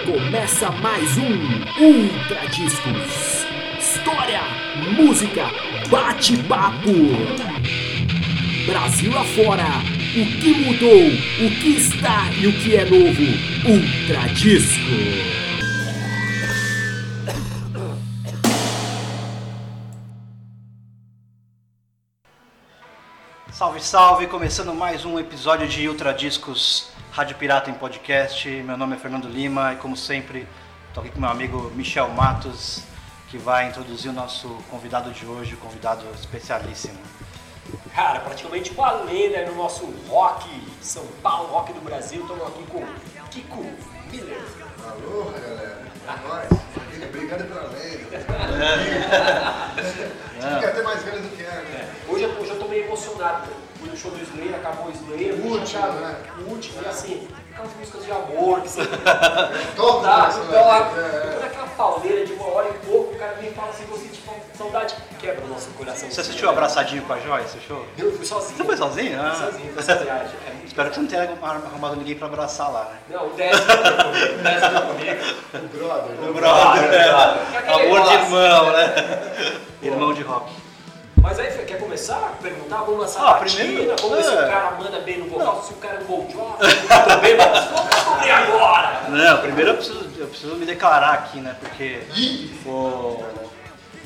[0.00, 1.28] Começa mais um
[1.78, 3.46] Ultra Discos.
[3.78, 4.40] História,
[4.96, 5.44] música,
[5.90, 6.88] bate-papo.
[8.64, 9.66] Brasil afora,
[10.16, 11.06] o que mudou,
[11.46, 13.22] o que está e o que é novo.
[13.68, 14.80] Ultra Disco.
[23.52, 24.26] Salve, salve!
[24.26, 28.48] Começando mais um episódio de Ultra Discos Rádio Pirata em Podcast.
[28.48, 30.46] Meu nome é Fernando Lima e, como sempre,
[30.88, 32.82] estou aqui com meu amigo Michel Matos,
[33.28, 36.98] que vai introduzir o nosso convidado de hoje, o convidado especialíssimo.
[37.94, 40.48] Cara, praticamente uma lenda no nosso rock
[40.80, 42.22] São Paulo, rock do Brasil.
[42.22, 42.84] Estamos aqui com
[43.30, 43.64] Kiko
[44.10, 44.40] Miller.
[44.84, 45.82] Aloha, galera.
[46.08, 46.62] É nóis.
[47.08, 48.06] Obrigado pela lei.
[50.40, 51.94] Tinha que até mais velho do que era, né?
[52.08, 53.48] Hoje, eu- hoje eu tô meio emocionado.
[53.82, 55.34] Fui no show do Slayer, acabou o Slayer.
[55.34, 56.16] O último, né?
[56.38, 58.82] O último, e assim, aquelas músicas de amor que você
[59.74, 61.30] Todos dá, nós, então lá, né?
[61.34, 64.06] toda aquela pauleira de uma hora e pouco, o cara vem e fala assim, você
[64.06, 66.08] tipo, saudade, quebra o nosso coração.
[66.08, 67.84] Você assistiu Abraçadinho com a Joy, esse show?
[67.98, 68.56] Eu fui sozinho.
[68.56, 69.20] Você foi sozinho?
[69.20, 69.34] Ah.
[69.34, 69.72] Fui sozinho.
[70.46, 72.98] É muito Espero que você não tenha arrumado ninguém pra abraçar lá, né?
[73.10, 73.50] Não, o comigo,
[74.38, 75.22] o Décio foi comigo.
[75.54, 76.12] O brother.
[76.12, 76.32] né?
[76.32, 76.94] brother,
[77.52, 78.94] É aquele Amor de irmão, né?
[79.82, 80.61] Irmão de rock.
[81.22, 82.78] Mas aí, quer começar a perguntar?
[82.78, 84.44] Vamos lançar Ah, a batida, primeiro- vamos ver se é.
[84.44, 87.36] o cara manda bem no vocal, se o cara é gol de ó, muito bem,
[87.36, 89.02] mas vamos descobrir agora!
[89.08, 91.56] Não, primeiro eu preciso, eu preciso me declarar aqui, né?
[91.60, 92.00] Porque
[92.66, 93.22] o-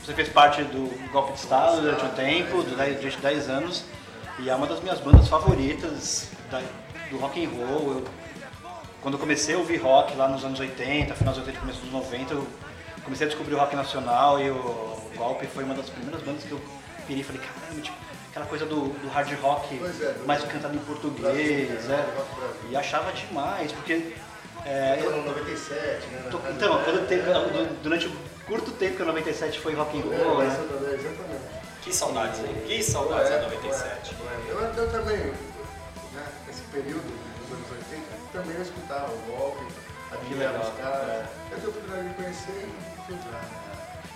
[0.05, 3.84] você fez parte do Golpe de Estado durante um tempo, durante 10 anos,
[4.39, 6.61] e é uma das minhas bandas favoritas da-
[7.11, 7.92] do rock and roll.
[7.94, 8.05] Eu-
[9.00, 11.91] quando eu comecei a ouvir rock lá nos anos 80, final dos 80, começo dos
[11.92, 12.47] 90, eu
[13.05, 16.53] comecei a descobrir o rock nacional e o Golpe foi uma das primeiras bandas que
[16.53, 16.61] eu
[17.06, 17.96] pirei falei, caramba, tipo,
[18.30, 22.14] aquela coisa do, do hard rock, é, do- mais cantado em português, Brasil, é, né?
[22.16, 24.12] Rock e achava demais, porque
[24.64, 26.28] é, Eu no 97, né?
[26.30, 27.76] Tô- Então, né?
[27.82, 28.12] durante o
[28.46, 30.46] curto tempo que o 97 foi rock and É, roll, né?
[30.46, 31.56] exatamente, exatamente.
[31.82, 32.62] Que saudades, hein?
[32.66, 34.14] Que saudades É, da 97.
[34.14, 34.50] é.
[34.50, 38.02] Eu, eu também, né, nesse período dos anos 80,
[38.32, 39.64] também eu escutava o golpe,
[40.10, 41.26] admirava os caras.
[41.52, 43.44] Eu tive a oportunidade de conhecer e filtrar.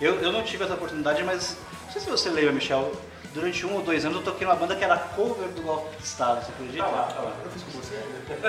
[0.01, 2.93] Eu, eu não tive essa oportunidade, mas não sei se você lembra, Michel,
[3.35, 6.05] durante um ou dois anos eu toquei numa banda que era cover do Golpe de
[6.05, 6.85] Estado, você acredita?
[6.85, 7.33] Tá lá, tá lá.
[7.45, 8.01] Eu fiz com você?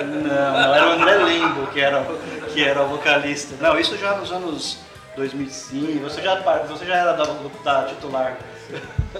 [0.04, 3.56] Não, não, era o André Lembo que era, o- que era o vocalista.
[3.60, 4.78] Não, isso já nos anos
[5.18, 6.36] 2005, você já,
[6.68, 7.26] você já era da,
[7.64, 8.38] da titular.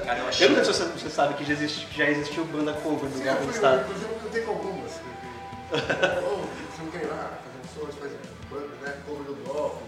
[0.06, 0.48] Cara, eu achei.
[0.48, 3.18] Eu não sei se você, sabe que já, existe, que já existiu banda cover do
[3.18, 3.82] Sim, Golpe de Estado.
[3.82, 4.92] inclusive eu cantei com algumas.
[6.24, 8.18] Ou, você não quer ir lá, fazer um show, fazer
[8.50, 9.84] banda, né, cover do golpe.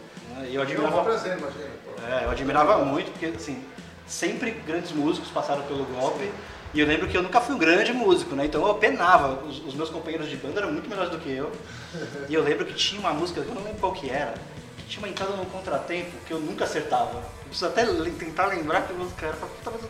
[0.49, 1.69] E eu é um prazer, imagina.
[2.07, 3.63] É, eu admirava muito, porque assim,
[4.07, 6.29] sempre grandes músicos passaram pelo golpe.
[6.73, 8.45] E eu lembro que eu nunca fui um grande músico, né?
[8.45, 9.43] Então eu penava.
[9.45, 11.51] Os, os meus companheiros de banda eram muito melhores do que eu.
[12.27, 14.33] E eu lembro que tinha uma música, eu não lembro qual que era,
[14.77, 17.17] que tinha uma entrada num contratempo que eu nunca acertava.
[17.17, 19.35] Eu preciso até tentar lembrar que música era.
[19.35, 19.89] Puta, mas eu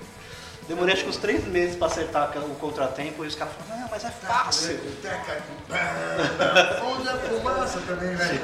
[0.68, 3.90] Demorei acho que uns três meses pra acertar o contratempo e os caras falaram, não,
[3.92, 4.80] mas é fácil.
[6.84, 8.40] Onde a fumaça também, né?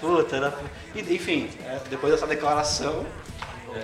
[0.00, 0.52] Puta, era...
[0.94, 3.06] e, Enfim, é, depois dessa declaração,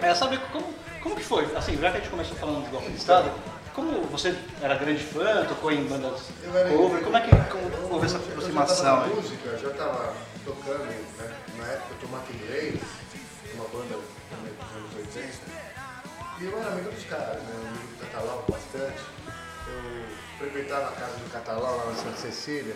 [0.02, 1.44] é saber como, como que foi.
[1.56, 3.30] Assim, já que a gente começou falando de golpe de Estado,
[3.74, 7.94] como você era grande fã, tocou em bandas Eu era- cover, como é que como
[7.94, 8.84] houve essa Eu já aproximação?
[8.84, 9.14] tava aí?
[9.14, 10.14] música, já estava
[10.44, 11.04] tocando, né?
[11.56, 12.80] Na época eu tomava inglês,
[13.54, 13.96] uma banda
[14.28, 15.49] também dos anos 80.
[16.40, 17.54] E eu era amigo dos caras, né?
[17.68, 19.02] Amigo do Catalão bastante.
[19.66, 22.74] Eu frequentava a casa do Catalão lá na Santa Cecília.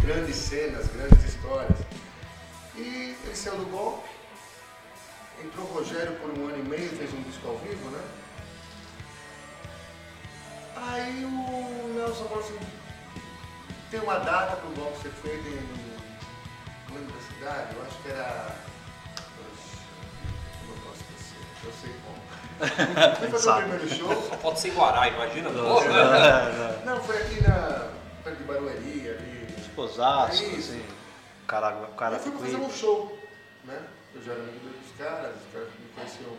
[0.00, 1.78] Grandes cenas, grandes histórias.
[2.76, 4.08] E ele saiu do golpe.
[5.42, 8.04] Entrou o Rogério por um ano e meio, fez um disco ao vivo, né?
[10.76, 12.58] Aí o Nelson falou assim,
[13.90, 15.90] tem uma data para o golpe ser feito em.
[16.88, 18.56] Não lembro da cidade, eu acho que era.
[20.68, 21.44] Eu posso esquecer?
[21.64, 22.19] Eu sei como.
[23.18, 24.22] Fui fazer o primeiro show.
[24.42, 25.48] Pode ser Guará, imagina.
[25.50, 25.86] Não, Porra.
[25.86, 27.88] é, Não, foi aqui na.
[28.22, 29.54] perto de Barueri, ali.
[29.62, 30.72] Tipo Osasco, Isso.
[30.72, 30.84] assim,
[31.46, 33.18] cara, cara Eu fui pra fazer um show,
[33.64, 33.78] né?
[34.14, 36.30] Eu já era amigo dos caras, os caras me conheciam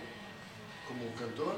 [0.87, 1.55] como cantor.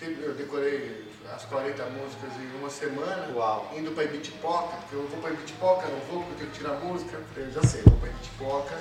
[0.00, 3.70] Eu decorei as 40 músicas em uma semana, Uau.
[3.76, 6.74] indo pra Ibitipoca, porque eu vou pra Ibitipoca, não vou porque eu tenho que tirar
[6.80, 7.20] música.
[7.36, 8.76] Eu já sei, vou pra Ibitipoca,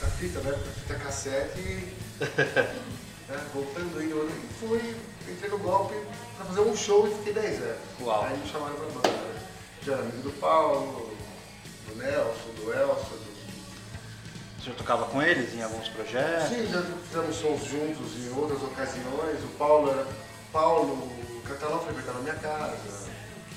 [0.00, 0.52] com a fita, né?
[0.52, 1.92] Com a fita cassete e.
[3.32, 4.28] né, voltando indo.
[4.28, 4.96] E fui,
[5.28, 5.94] entrei no golpe
[6.36, 7.78] pra fazer um show e fiquei 10 anos.
[8.00, 8.24] Uau.
[8.24, 9.08] Aí me chamaram pra banda.
[9.08, 9.42] né?
[9.84, 11.10] Já era amigo do Paulo,
[11.88, 13.32] do Nelson, do Elson, do
[14.58, 16.48] Você já tocava com eles em alguns projetos?
[16.48, 19.42] Sim, já fizemos shows juntos em outras ocasiões.
[19.42, 20.06] O Paulo era.
[20.52, 22.76] Paulo, o Catalão frequentava a minha casa.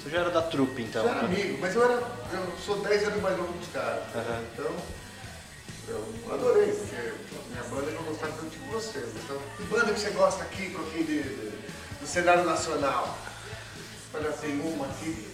[0.02, 1.04] Você já era da trupe, então.
[1.04, 1.94] Eu era amigo, mas eu era.
[1.94, 4.04] Eu sou 10 anos mais novo que os caras.
[4.16, 4.44] Aham.
[4.54, 4.76] Então,
[5.90, 6.96] eu adorei, porque
[7.50, 8.98] minha banda eu gostava tanto tipo você.
[9.00, 11.52] eu gostava- Que banda que você gosta aqui, com aqui de, de-
[12.02, 13.18] do cenário nacional?
[14.14, 15.28] Olha, tem uma aqui,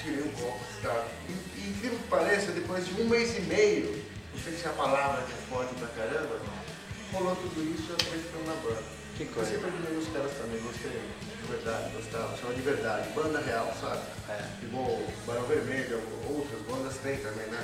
[0.00, 1.06] tirei um copo, tá?
[1.28, 4.04] E, incrível que pareça, depois de um mês e meio,
[4.34, 6.40] não sei se a palavra que é forte pra caramba,
[7.12, 8.82] rolou tudo isso e eu acabei ficando na banda.
[9.16, 9.50] Que Eu coisa.
[9.50, 14.00] sempre admirei os caras também, gostei de verdade, gostava, chama de verdade, banda real, sabe?
[14.30, 14.64] É.
[14.64, 16.00] Igual Barão Vermelho,
[16.30, 17.62] outras bandas tem também, né?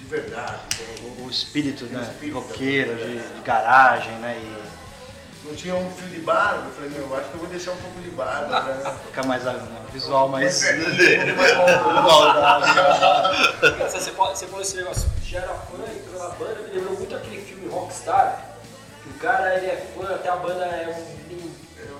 [0.00, 0.60] De verdade.
[1.02, 2.02] O, o espírito, né?
[2.02, 2.94] espírito, Roqueiro, é.
[2.96, 4.36] de, de garagem, né?
[4.42, 7.48] E Não tinha um fio de barba, eu falei, meu, eu acho que eu vou
[7.48, 8.96] deixar um pouco de barba, né?
[9.06, 10.62] ficar mais ah, um visual mais.
[10.62, 11.66] Um pouco mais bom.
[12.32, 17.14] Cara, Você, você falou esse negócio, já era fã, entrou na banda, me lembrou muito
[17.14, 18.46] aquele filme Rockstar,
[19.02, 21.20] que o cara ele é fã, até a banda é um.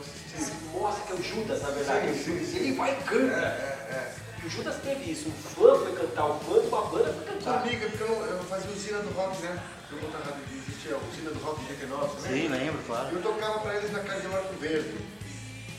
[0.00, 0.44] Assisti.
[0.44, 2.14] se mostra que é o Judas, na verdade.
[2.14, 2.58] Sim, sim, sim.
[2.58, 3.34] Ele vai e canta.
[3.34, 6.82] É, é, E o Judas teve isso, um fã foi cantar, um fã de uma
[6.82, 7.38] banda foi é.
[7.38, 7.60] cantar.
[7.60, 9.58] Amiga, porque eu, não, eu fazia usina do rock, né?
[9.92, 13.08] Eu não tava existia a usina do rock de 89, você Sim, lembro, E claro.
[13.12, 14.94] eu tocava pra eles na casa de Horto Verde.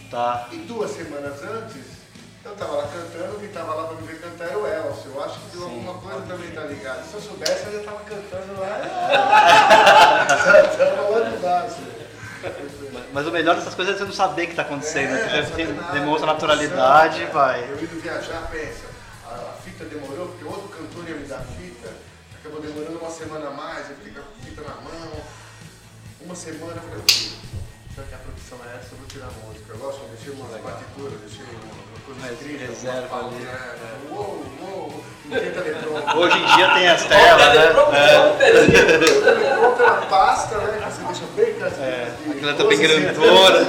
[0.09, 0.49] Tá.
[0.51, 1.83] E duas semanas antes,
[2.43, 5.11] eu tava lá cantando, quem tava lá pra me ver cantar era o Elcio.
[5.15, 7.07] Eu acho que deu alguma coisa também tá ligado.
[7.07, 8.81] Se eu soubesse, eu já tava cantando lá.
[10.77, 12.00] Tava lá de baixo.
[13.13, 15.39] Mas o melhor dessas coisas é você não saber o que tá acontecendo, né?
[15.39, 17.69] É, Você nada, demonstra naturalidade e vai.
[17.69, 18.85] Eu indo viajar, pensa,
[19.25, 21.93] a, fita demorou, porque outro cantor ia me dar fita,
[22.39, 25.23] acabou demorando uma semana a mais, eu fiquei com a fita na mão.
[26.21, 27.37] Uma semana eu falei, "Filho,
[27.95, 29.73] já que a produção é essa, eu vou tirar a música.
[29.73, 33.99] Eu gosto, eu deixei umas partituras, deixei uma coisa escrita, reserva ali, pausas, né?
[34.09, 35.00] Uou, uou, eletrônico.
[35.31, 37.65] Hoje em dia tem as telas, né?
[38.49, 40.81] Eletrônico é uma pasta, né?
[40.83, 41.85] que Você deixa bem casinha.
[41.87, 43.67] É, aquela tá bem 12 grandona.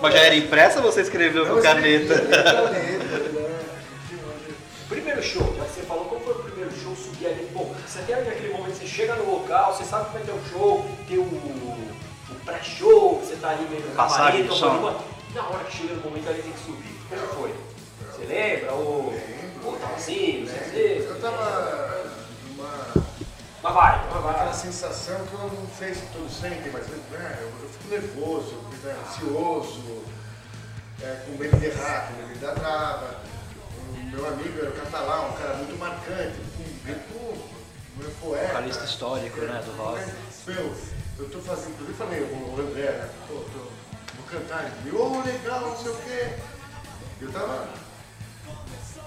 [0.00, 2.14] Mas já era impressa ou você escreveu com caneta?
[2.70, 3.00] né?
[4.88, 7.48] Primeiro show, já que você falou, qual foi o primeiro show subir ali?
[7.52, 10.44] Bom, você tem aquele momento, você chega no local, você sabe que vai ter um
[10.52, 14.96] show, tem o, o pré-show, você tá ali meio camarim, do tomando uma-
[15.34, 16.94] Na hora que chega no momento ali tem que subir.
[17.08, 17.54] Como foi?
[18.12, 18.72] Você lembra?
[18.72, 19.14] Ou,
[20.64, 21.06] dizer?
[21.08, 22.10] Eu tava
[22.48, 27.48] numa vai, mas aquela sensação que eu não sei se todos sentem, mas né, eu,
[27.62, 30.02] eu fico nervoso, né, ansioso,
[31.02, 33.20] é, com medo de errar, com medo de dar trava.
[33.92, 36.36] O meu amigo era o catalão, um cara muito marcante,
[37.12, 38.48] com um, um poeta.
[38.48, 40.00] Vocalista histórico, né, do rock.
[40.46, 40.74] Meu,
[41.18, 43.08] eu tô fazendo, inclusive falei, o André, né?
[43.28, 46.36] Pô, tô, vou cantar, ele falou, ô legal, não sei o quê.
[47.20, 47.68] Eu tava.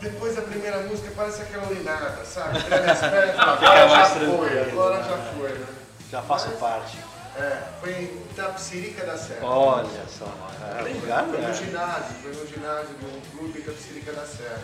[0.03, 2.57] Depois da primeira música parece aquela urinada, sabe?
[2.73, 5.05] As pernas, agora já foi, agora né?
[5.09, 5.65] já foi, né?
[6.11, 6.97] Já faço parte.
[7.35, 9.45] É, foi em Itapsirica da Serra.
[9.47, 10.25] Olha só.
[10.61, 14.61] É, o lugar, Foi no ginásio, foi no ginásio um clube Itapsirica da Serra.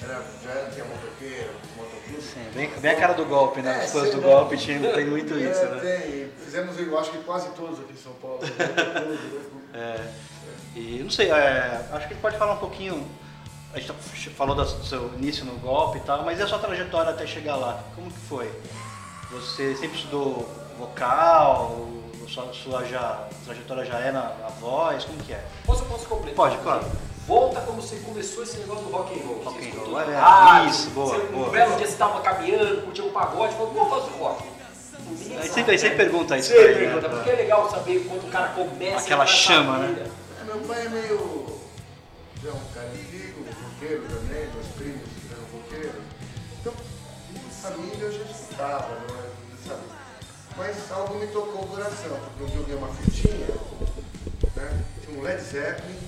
[0.00, 2.22] Era, já era, tinha motoqueiro, motoclube.
[2.22, 3.84] Sim, bem, bem a cara do golpe, né?
[3.84, 4.26] É, fãs sei do lá.
[4.34, 5.80] golpe tinha, tem muito isso, É, né?
[5.80, 6.32] tem.
[6.44, 8.38] Fizemos, eu acho que quase todos aqui em São Paulo.
[8.42, 9.18] Né?
[9.74, 10.00] É,
[10.74, 13.06] e não sei, é, acho que ele pode falar um pouquinho.
[13.74, 13.94] A gente tá-
[14.36, 17.56] falou do seu início no golpe e tal, mas e a sua trajetória até chegar
[17.56, 17.82] lá?
[17.94, 18.50] Como que foi?
[19.30, 20.48] Você sempre estudou
[20.78, 21.86] vocal?
[22.28, 25.04] Sua, sua já, trajetória já é na, na voz?
[25.04, 25.42] Como que é?
[25.64, 26.34] Posso, posso completar?
[26.34, 26.84] Pode, claro.
[27.26, 29.42] Volta como você começou esse negócio do rock and roll.
[29.44, 31.48] Rock and roll, é, rádio, isso, boa, você, boa.
[31.48, 34.44] Um belo dia você estava caminhando, curtiu um pagode, falou, vou fazer rock.
[35.10, 36.04] Ninguém Aí sempre, aí sempre né?
[36.04, 36.92] pergunta isso Sempre pra ele, né?
[36.92, 39.86] pergunta, porque é legal saber quando o cara começa Aquela chama, né?
[39.88, 40.10] vida.
[40.40, 41.46] É, Meu pai é meio.
[42.42, 42.88] Já é um cara
[43.78, 46.02] roqueiro também, meus primos eram roqueiros.
[46.60, 46.72] Então,
[47.62, 49.28] família eu já escutava, não é?
[49.66, 49.82] Sabe?
[50.56, 53.46] Mas algo me tocou o coração, porque eu vi uma fitinha,
[54.56, 54.84] né?
[55.00, 55.98] Tinha um Led Zeppelin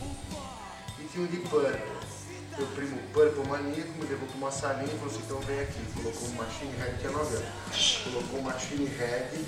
[0.98, 2.00] e tinha um de Purple.
[2.58, 5.80] Meu primo Purple maníaco me levou para uma salinha e falou assim, então vem aqui.
[5.94, 8.00] Colocou um Machine Head, tinha 9 anos.
[8.02, 9.46] Colocou um Machine Head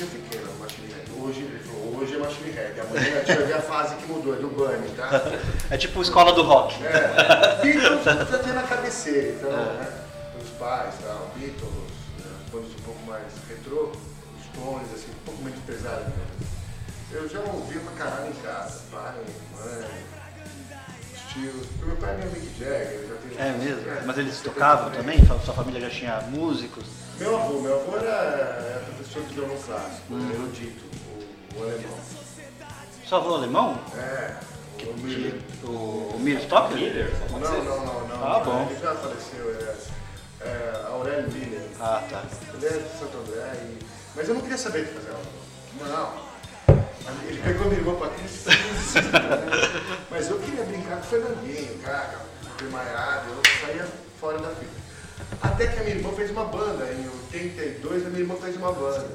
[0.00, 1.10] eu fiquei no Machine Head.
[1.20, 2.80] Hoje, ele falou, hoje é Machine Head.
[2.80, 5.10] Amanhã a gente vai ver a fase que mudou, é do Bunny, tá?
[5.70, 6.82] É tipo escola do rock.
[6.84, 9.92] É, Beatles já tinha na cabeceira, então, né?
[10.42, 11.70] Os pais, tal, Beatles,
[12.18, 12.30] né?
[12.50, 16.04] bandas um pouco mais retrô, os Stones, assim, um pouco menos pesado.
[16.04, 16.12] Né?
[17.12, 19.14] Eu já ouvia pra caralho em casa, pai,
[19.52, 19.88] mãe,
[21.32, 21.52] tio.
[21.84, 23.46] Meu pai é meu Mick Jagger, já tem.
[23.46, 23.90] É mesmo?
[23.90, 25.18] É, Mas eles tocavam também?
[25.44, 26.84] Sua família já tinha músicos?
[27.22, 30.84] Meu avô, meu avô era, era professor de violão clássico, erudito,
[31.54, 31.98] o, o alemão.
[33.06, 33.80] Sua avô alemão?
[33.94, 34.34] É,
[34.84, 35.40] o Miller.
[35.62, 35.68] O,
[36.16, 36.48] o Miller?
[36.74, 38.24] Miller, Não, não, não, não.
[38.26, 38.66] Ah, bom.
[38.68, 41.68] Ele já faleceu, é, é Aurélio Miller.
[41.78, 42.24] Ah, tá.
[42.54, 43.78] Ele é de Santo André, e...
[44.16, 45.96] mas eu não queria saber de fazer aula.
[45.96, 46.32] Não.
[47.28, 48.50] Ele pegou me ligou pra Cristo.
[50.10, 52.20] Mas eu queria brincar com o Fernandinho, cara.
[52.58, 53.88] desmaiado, eu saía
[54.20, 54.81] fora da fita.
[55.40, 58.72] Até que a minha irmã fez uma banda, em 82 a minha irmã fez uma
[58.72, 59.08] banda.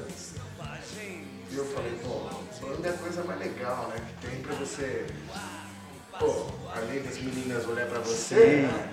[1.50, 2.28] E eu falei, pô,
[2.66, 3.96] banda é a coisa mais legal, né?
[4.06, 5.06] Que tem pra você.
[6.18, 8.90] Pô, além das meninas olhar pra você, né?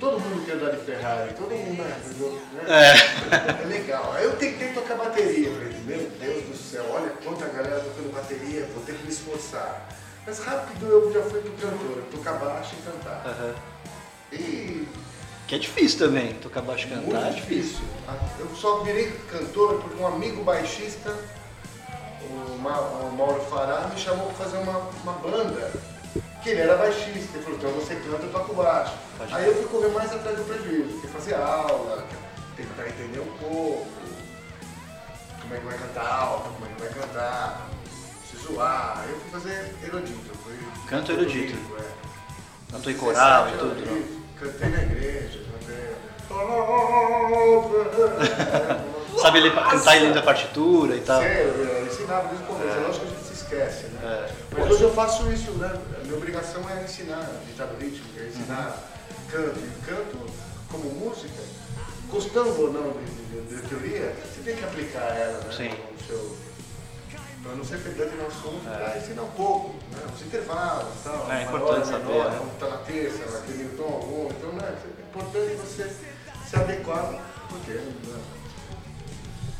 [0.00, 2.64] todo mundo quer andar de Ferrari, todo mundo, né?
[2.66, 3.62] É.
[3.62, 4.12] é legal.
[4.14, 8.66] Aí eu tentei tocar bateria, falei, meu Deus do céu, olha quanta galera tocando bateria,
[8.74, 9.88] vou ter que me esforçar.
[10.26, 13.22] Mas rápido eu já fui pro cantor, tocar baixo e cantar.
[13.26, 13.54] Aham.
[14.32, 14.88] E
[15.46, 17.02] Que é difícil também, tocar baixo cantar.
[17.02, 17.84] é muito difícil.
[18.38, 21.14] Eu só virei cantor porque um amigo baixista,
[22.22, 25.72] o, Ma- o Mauro Fará, me chamou para fazer uma, uma banda.
[26.42, 27.36] Que ele era baixista.
[27.36, 28.92] Ele falou, então você canta, eu toco baixo.
[29.18, 32.04] Pode Aí eu fui correr mais atrás do prejuízo, que fazer aula,
[32.56, 33.86] tentar entender um pouco
[35.42, 37.68] como é que vai cantar alto, como é que vai cantar,
[38.28, 38.98] se zoar.
[39.00, 40.34] Aí eu fui fazer erudito.
[40.42, 41.56] fui- Canto erudito.
[41.78, 42.06] é.
[42.72, 44.15] Cantou em coral e 17 tudo.
[44.38, 45.96] Cantei na igreja, cantei.
[49.20, 51.20] Sabe ele, cantar ele lendo a partitura e tal.
[51.22, 54.00] Sei, eu ensinava desde o começo, é lógico que a gente se esquece, né?
[54.04, 54.28] É.
[54.58, 55.72] Mas hoje eu faço isso, né?
[56.00, 58.76] A minha obrigação é ensinar ditado rítmico, é ensinar
[59.30, 59.58] canto.
[59.58, 60.18] E canto,
[60.70, 61.42] como música,
[62.10, 65.50] gostando ou não de, de- de teoria, você tem que aplicar ela, né?
[65.56, 65.70] Sim.
[65.70, 66.36] No seu,
[67.46, 70.02] para não ser pedante no assunto, para ensinar um pouco, né?
[70.12, 71.24] Os intervalos e tal.
[71.24, 72.38] É maior, importante saber, menor, né?
[72.38, 74.28] Como está na terça, naquele tom algum.
[74.30, 74.74] Então, né?
[74.84, 75.96] É importante você
[76.48, 77.14] se adequar,
[77.48, 77.72] porque.
[77.72, 78.20] Né?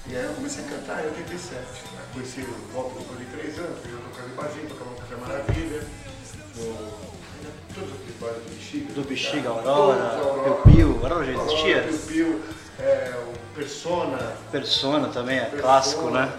[0.09, 1.61] E aí eu comecei a cantar em 87.
[1.61, 1.67] Né?
[2.13, 5.87] Conheci o Walter depois de três anos, eu tocava em barzinho, tocava no Café Maravilha,
[6.57, 7.07] no.
[7.75, 8.93] Todos aqueles bares do Bexiga.
[8.95, 11.01] Do Bexiga, Todos, Aurora, Piu Piu.
[11.03, 11.83] Aurora já existia?
[11.83, 12.43] Piu Piu,
[12.81, 14.37] é, o Persona.
[14.51, 15.63] Persona também, é Persona.
[15.63, 16.33] clássico, né?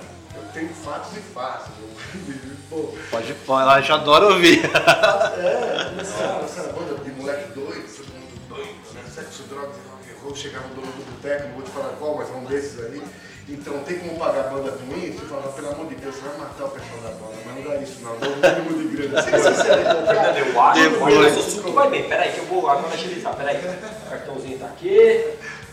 [0.57, 1.67] Tenho fatos e fatos.
[1.79, 1.87] eu-
[2.67, 4.59] Pô, Pode, ela já adora ouvir.
[4.65, 9.03] é, começava essa banda de moleque doido, todo mundo doido, né?
[9.13, 10.35] Sexo, drogas e rock and roll.
[10.35, 13.03] Chegava o dono do boteco, não vou te falar qual, mas é um desses ali.
[13.47, 15.21] Então tem como pagar a banda com isso?
[15.21, 17.71] Eu falava, pelo amor de Deus, você vai matar o pessoal da banda, mas não
[17.71, 19.21] dá isso não, dá um mínimo de grana.
[19.21, 19.75] Você se você é
[20.07, 22.09] Fernando, eu acho, eu acho que assunto vai bem.
[22.09, 23.35] Peraí, que eu vou agora agilizar.
[23.35, 25.29] Peraí, o cartãozinho tá aqui.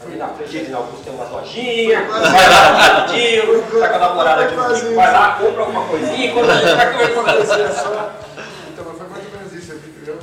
[0.07, 0.27] Ali na
[0.71, 2.07] na Augusto tem umas lojinhas.
[2.09, 2.21] Vai
[2.51, 6.51] lá rapidinho, tá com a namorada aqui no Kiko, vai lá, compra alguma coisinha, enquanto
[6.51, 6.91] a gente vai
[7.43, 7.63] assim.
[7.63, 8.13] é só-
[8.73, 9.73] Então, mas foi mais ou menos isso.
[10.07, 10.19] Eu,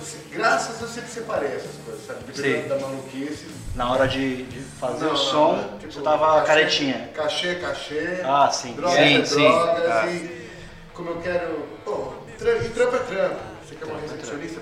[0.00, 2.20] se- graças eu sempre separei essas coisas, sabe?
[2.34, 2.68] Sim.
[2.68, 3.46] da maluquice.
[3.74, 7.10] Na hora de, de fazer Não, o som, não, tipo, você tava cachê- caretinha.
[7.14, 8.20] Cachê, cachê.
[8.24, 8.74] Ah, sim.
[8.74, 9.48] Drogas Sim, é sim.
[9.48, 9.90] drogas.
[9.90, 10.06] Ah.
[10.06, 10.48] E
[10.94, 11.66] como eu quero.
[11.84, 13.36] Pô, tra- e trampo é trampo.
[13.66, 14.60] Você quer uma é recepcionista?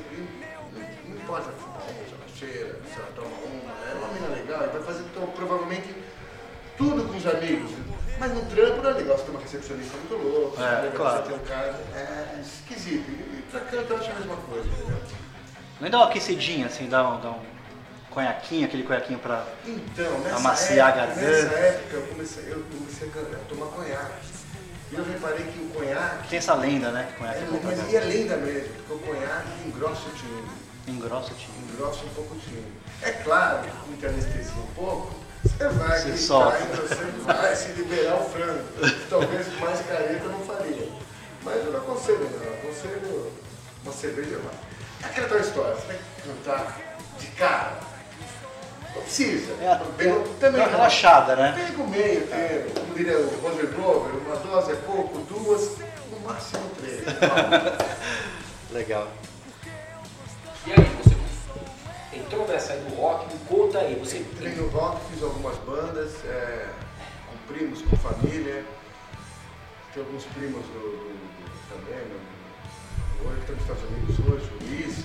[1.06, 1.50] Não importa
[2.38, 3.70] cheira, se ela toma uma.
[3.90, 5.94] É uma mina legal e vai fazer então, provavelmente
[6.78, 7.72] tudo com os amigos.
[8.18, 10.62] Mas no trampo não é legal você ter uma recepcionista muito louca.
[10.62, 11.22] É, legal claro.
[11.22, 11.80] Você ter um cara.
[11.94, 13.10] É esquisito.
[13.10, 14.98] E pra canto eu acho a mesma coisa, entendeu?
[15.80, 17.40] Nem dá uma aquecidinha, assim, dá um, dá um
[18.10, 19.44] conhaquinho, aquele conhaquinho pra.
[19.66, 21.42] Então, nessa Amaciar a época, garganta.
[21.44, 24.28] nessa época eu comecei, eu comecei a a tomar conhaque.
[24.92, 27.08] E eu reparei que o conhaque, Tem essa lenda, né?
[27.12, 30.08] Que conhaque é é, bom pra mas e é lenda mesmo, porque o conhaque engrossa
[30.08, 30.50] o timbre,
[30.88, 31.72] Engrossa o time.
[31.72, 32.72] engrossa um pouco o timbre.
[33.02, 33.60] É claro
[33.98, 36.58] que anestesia um pouco, você vai Você gritar solta.
[36.58, 38.64] e você vai se liberar o frango.
[39.08, 40.88] Talvez mais careta eu não faria.
[41.42, 43.32] Mas eu não aconselho não, eu aconselho
[43.82, 44.50] uma cerveja lá.
[45.02, 46.78] É aquela tua história, você vai cantar
[47.18, 47.72] de cara.
[48.94, 49.52] Não precisa.
[49.62, 51.54] É, Pega- dá também relaxada, né?
[51.56, 55.78] Pega o meio termo, como diria o Roger Glover, uma dose é pouco, duas,
[56.10, 57.02] no máximo três.
[58.72, 59.08] Legal.
[60.66, 61.09] E aí, você
[62.30, 66.24] entrou nessa aí do rock, me conta aí, você Entrei no rock, fiz algumas bandas,
[66.24, 66.68] é,
[67.28, 68.64] com primos, com família.
[69.92, 72.20] Tem alguns primos do, do- do- também, né?
[73.24, 75.04] Hoje estão nos Estados Unidos hoje, o Easy,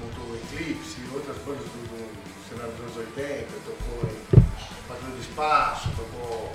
[0.00, 5.20] montou o Eclipse, outras bandas do, do, cenário dos anos 80, tocou em Patrulha do
[5.20, 6.52] Espaço, tocou.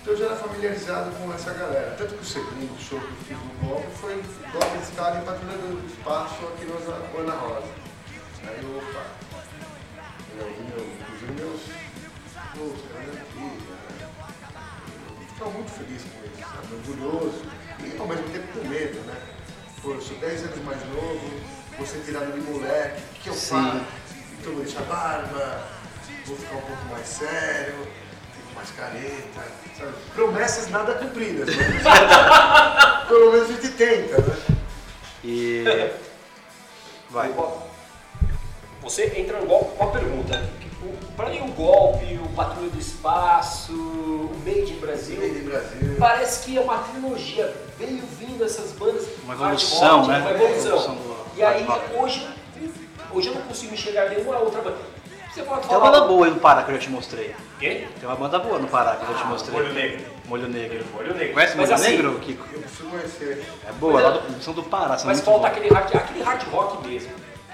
[0.00, 1.94] Então eu já era familiarizado com essa galera.
[1.96, 4.14] Tanto que o segundo show que eu fiz no Golpe foi
[4.52, 7.81] Golpe de Estado em Patrulha do Espaço aqui no Ana- Ana Rosa.
[8.44, 9.04] Aí eu, opa,
[10.38, 11.60] eu ouvi meu, inclusive meus
[12.54, 13.24] meus caras né?
[15.20, 16.74] Eu ficava muito feliz com isso, sabe?
[16.74, 17.42] orgulhoso
[17.80, 19.16] e ao mesmo tempo com medo, né?
[19.80, 21.40] Pô, eu sou 10 anos mais novo,
[21.76, 23.50] vou ser tirado de moleque, o que eu Sim.
[23.50, 23.84] faço?
[24.40, 25.68] Então vou deixar barba,
[26.26, 27.74] vou ficar um pouco mais sério,
[28.36, 29.42] fico mais careta,
[29.78, 29.92] sabe?
[30.14, 34.36] Promessas nada cumpridas, mas pelo menos a gente tenta, né?
[35.24, 35.64] E.
[37.10, 37.30] Vai.
[38.82, 40.50] Você entra no golpe com uma pergunta.
[40.82, 45.44] O- Pra mim o golpe, o Patrulha do Espaço, o Made in Brasil, Made in
[45.44, 45.96] Brasil.
[45.98, 47.54] parece que é uma trilogia.
[47.78, 49.06] Veio vindo essas bandas.
[49.24, 50.18] Uma evolução, né?
[50.18, 50.66] Uma evolução.
[50.72, 52.26] Evolução do e aí hoje
[53.12, 54.78] hoje eu não consigo enxergar nenhuma outra banda.
[55.32, 55.80] Você pode Tem falar.
[55.84, 57.34] uma banda boa aí no Pará que eu já te mostrei.
[57.60, 57.86] Quem?
[57.86, 59.54] Tem uma banda boa no Pará que eu já te Ah, mostrei.
[59.60, 60.04] Molho Negro.
[60.26, 60.84] Molho Negro.
[60.92, 61.34] Molho Negro.
[61.34, 62.44] Conhece Molho assim, Negro, Kiko?
[62.52, 63.44] Eu preciso conhecer.
[63.68, 66.42] É boa, lá do, são do Pará, são Mas muito falta aquele hard, aquele hard
[66.50, 67.10] rock mesmo.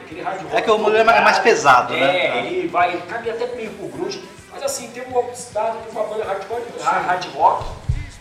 [0.08, 2.16] Aquele hard rock É que o Molho é mais- é mais pesado, é, né?
[2.16, 4.26] É, ele vai, ele cabe até meio pro grunge.
[4.50, 7.64] Mas assim, tem um estado, tem uma banda hardcore, hard rock.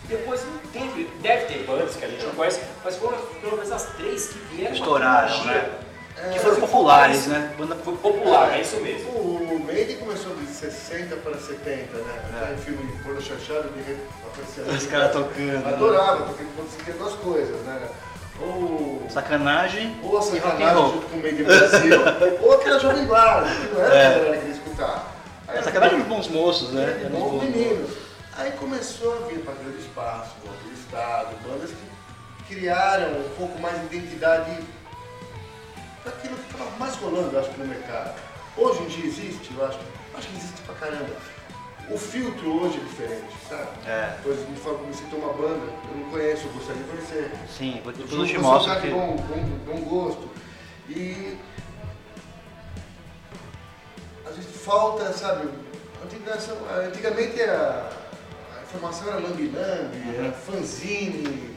[0.04, 3.72] Depois não teve, deve ter bandas que a gente não conhece, mas foram pelo menos
[3.72, 4.74] as três que vieram.
[4.74, 5.70] Estouraram, né?
[6.16, 7.54] É, Que foram populares, né?
[7.56, 9.08] Banda Foi popular, é isso mesmo.
[9.10, 12.22] O Maiden começou de 60 para 70, né?
[12.42, 12.46] É.
[12.46, 15.72] Tem filme de Porno Chanchado de aparecer Os caras tocando, né?
[15.74, 17.80] Adorava, porque conseguia duas coisas, né?
[18.40, 22.00] Ou, Sacanagem ou a sacanagem junto com o Maiden Brasil,
[22.42, 24.06] ou aquela Jovem Guarda, que não era É.
[24.06, 25.14] a galera que queria escutar.
[25.48, 27.08] Aí É, sacanagem dos bons moços, né?
[27.10, 27.88] Bom os bons menino.
[28.36, 31.70] Aí começou a vir Patrulha do Espaço, Golpe do Estado, bandas
[32.46, 34.52] que criaram um pouco mais de identidade
[36.04, 38.14] daquilo que estava mais rolando, acho, no mercado.
[38.56, 39.78] Hoje em dia existe, eu acho,
[40.16, 41.10] acho que existe pra caramba.
[41.90, 43.68] O filtro hoje é diferente, sabe?
[43.86, 44.14] É.
[44.18, 47.30] Depois me fala, me uma banda, eu não conheço, eu gostaria de conhecer.
[47.56, 48.90] Sim, depois Eu te um mostro cara que...
[48.90, 50.28] bom, bom, bom gosto.
[50.90, 51.38] E
[54.28, 55.48] às vezes falta, sabe?
[56.04, 56.38] antiga-
[56.86, 57.90] Antigamente a,
[58.58, 60.14] a informação era lambi-lambi, Uhum.
[60.24, 61.56] era fanzine,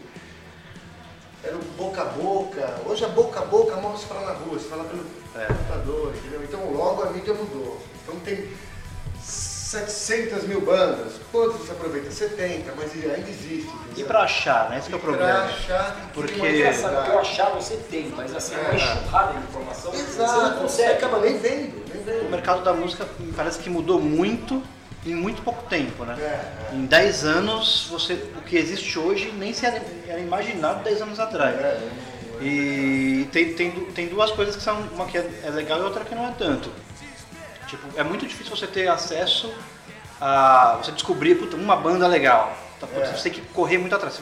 [1.43, 2.73] era boca a boca.
[2.85, 5.45] Hoje a boca a boca mal se fala na rua, se fala pelo É.
[5.45, 6.41] computador, entendeu?
[6.43, 7.81] Então logo a mídia mudou.
[8.03, 8.49] Então tem
[9.71, 11.13] 700 mil bandas.
[11.31, 12.11] Quantos se aproveita?
[12.11, 13.69] 70, mas ainda existe.
[13.95, 14.77] E pra achar, né?
[14.79, 15.43] Esse que é o Pra problema.
[15.45, 18.57] achar tem que Porque- ter uma Engraçado, que eu achar você tem, mas assim, é
[18.59, 18.75] uma É.
[18.75, 19.91] enxurrada de informação.
[19.91, 20.91] Você não Exato, você consegue.
[20.93, 22.29] acaba nem vendo, nem O vendo.
[22.31, 24.61] mercado da música parece que mudou muito
[25.05, 26.15] em muito pouco tempo, né?
[26.19, 26.23] É,
[26.73, 26.75] é.
[26.75, 31.17] Em 10 anos, você, o que existe hoje nem se era, era imaginado 10 anos
[31.19, 31.55] atrás.
[31.57, 32.11] É, não-
[32.45, 36.03] E tem, tem, tem duas coisas que são, uma que é é legal e outra
[36.03, 36.69] que não é tanto.
[37.71, 39.49] Tipo, é muito difícil você ter acesso
[40.19, 40.77] a.
[40.83, 42.53] você descobrir puta, uma banda legal.
[42.79, 43.05] Tá, É.
[43.05, 44.19] Você tem que correr muito atrás.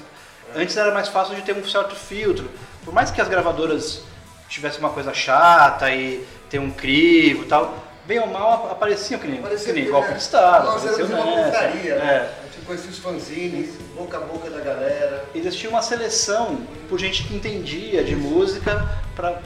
[0.56, 2.48] Antes era mais fácil de ter um certo filtro.
[2.86, 4.04] Por mais que as gravadoras
[4.48, 9.20] tivessem uma coisa chata e ter um crivo e tal, bem ou mal ap- apareciam
[9.20, 10.66] que nem, Parecia que nem golpe né, de Estado.
[10.68, 12.30] Nós éramos uma montaria, né?
[12.42, 15.26] A gente conhecia os fanzines, boca a boca da galera.
[15.34, 19.40] existia uma seleção por gente que entendia de música para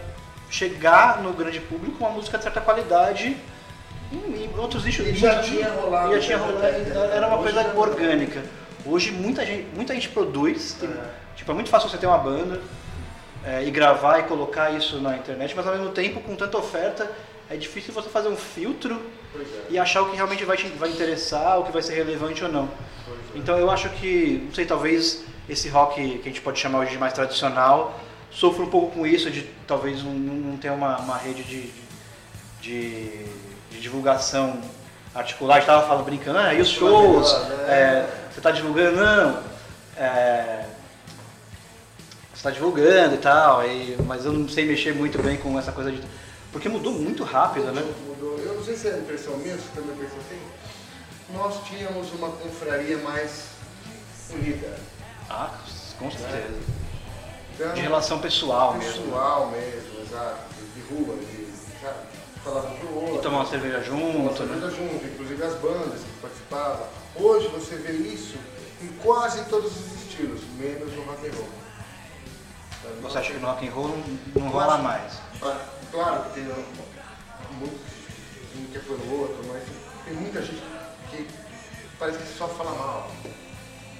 [0.49, 3.35] chegar no grande público uma música de certa qualidade
[4.13, 5.07] em, outros nichos.
[5.07, 6.45] E já tinha rolado, e já tinha né?
[6.45, 8.43] rolado, era uma coisa orgânica.
[8.85, 11.03] Hoje muita gente, muita gente produz, tem- É.
[11.35, 12.61] tipo, é muito fácil você ter uma banda
[13.45, 17.09] é, e gravar e colocar isso na internet, mas ao mesmo tempo, com tanta oferta,
[17.49, 19.01] é difícil você fazer um filtro
[19.35, 19.43] é.
[19.71, 22.51] e achar o que realmente vai te vai interessar, o que vai ser relevante ou
[22.51, 22.65] não.
[22.65, 23.37] É.
[23.37, 26.91] Então eu acho que, não sei, talvez esse rock que a gente pode chamar hoje
[26.91, 27.99] de mais tradicional
[28.31, 31.69] sofra um pouco com isso, de talvez não, não ter uma, uma rede de,
[32.61, 33.25] de,
[33.73, 34.61] de divulgação
[35.13, 35.55] articular.
[35.55, 37.33] A gente estava falando, brincando, ah, e os shows?
[37.49, 37.65] Né?
[37.67, 38.97] É, você está divulgando?
[38.97, 39.43] Não.
[39.97, 40.65] É,
[42.31, 45.71] você está divulgando e tal, e, mas eu não sei mexer muito bem com essa
[45.71, 46.01] coisa de...
[46.51, 47.81] Porque mudou muito rápido, né?
[48.07, 48.37] Mudou.
[48.37, 50.39] Eu não sei se é impressão minha, se também pensa assim.
[51.33, 53.47] Nós tínhamos uma confraria mais
[54.31, 54.77] unida.
[55.29, 55.49] Ah,
[55.97, 56.59] com certeza.
[57.55, 59.03] Então, De relação pessoal mesmo.
[59.03, 60.37] Pessoal mesmo, exato.
[60.59, 61.47] De, de rua, de,
[61.81, 61.97] sabe?
[62.43, 63.15] Falava pro outro.
[63.15, 64.37] E tomar uma cerveja junto, Tomar né?
[64.37, 66.87] cerveja junto, inclusive as bandas que participavam.
[67.15, 68.35] Hoje você vê isso
[68.81, 71.49] em quase todos os estilos, menos no rock and roll.
[73.01, 73.97] Você acha que no rock and roll não,
[74.35, 75.13] não Eu rola acho- mais?
[75.41, 79.61] Ah, Claro que tem um- um que é pelo outro, mas
[80.05, 80.63] tem muita gente
[81.11, 81.27] que
[81.99, 83.11] parece que só fala mal.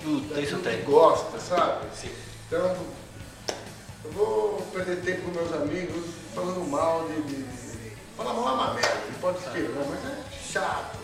[0.03, 0.83] Puta, isso daquilo que tem.
[0.85, 1.85] gosta, sabe?
[1.95, 2.09] Sim.
[2.47, 2.75] Então,
[4.05, 6.03] eu vou perder tempo com meus amigos
[6.33, 7.21] falando mal de.
[7.21, 7.62] de-
[8.17, 9.85] Falar mal é uma merda, não pode ser, né?
[9.89, 10.97] mas é chato.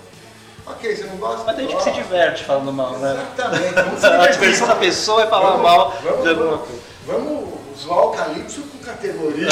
[0.67, 1.43] Ok, você não gosta?
[1.45, 3.13] Mas tem gente que se diverte falando mal, né?
[3.33, 6.67] Exatamente, vamos se A diversão da pessoa é falar Vamos- mal vamos, de alguma vamos,
[6.67, 6.81] coisa.
[7.07, 9.47] vamos zoar o Calypso com categoria.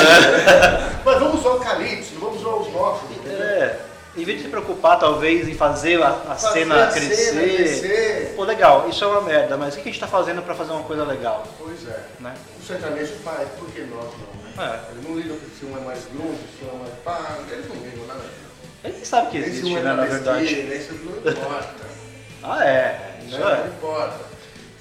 [1.03, 3.09] Mas vamos zoar o Calypso, não vamos zoar os nossos.
[3.09, 3.41] entendeu?
[3.41, 3.79] É,
[4.15, 7.15] em vez de se preocupar, talvez, em fazer a, a Fazer cena a crescer.
[7.15, 8.33] cena crescer.
[8.35, 10.71] Pô, legal, isso é uma merda, mas o que a gente tá fazendo pra fazer
[10.71, 11.43] uma coisa legal?
[11.57, 11.99] Pois é.
[12.19, 12.33] Né?
[12.61, 14.46] O sertanejo faz, por que nós não?
[14.57, 14.81] Né?
[14.87, 14.91] É.
[14.91, 17.75] Eles não ligam se um é mais grunge, se um é mais pá, eles não
[17.75, 18.25] ligam nada.
[18.83, 20.47] Ele nem sabe que existe, um é né, na verdade.
[20.47, 21.87] se não importa.
[22.43, 23.19] Ah, é.
[23.25, 23.67] Isso Não, não é.
[23.67, 24.19] importa.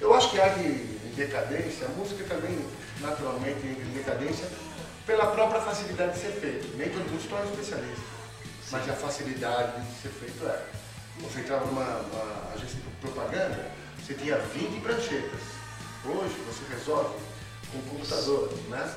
[0.01, 2.65] Eu acho que arte em decadência, a música também
[3.01, 4.47] naturalmente entra em decadência
[5.07, 6.77] pela própria facilidade de ser feito.
[6.77, 8.03] Nem todo mundo se torna especialista,
[8.71, 10.63] mas a facilidade de ser feito é.
[11.23, 13.71] Você entrava numa uma agência de propaganda,
[14.05, 15.41] você tinha 20 pranchetas.
[16.05, 17.17] Hoje você resolve
[17.73, 18.95] com o computador, né?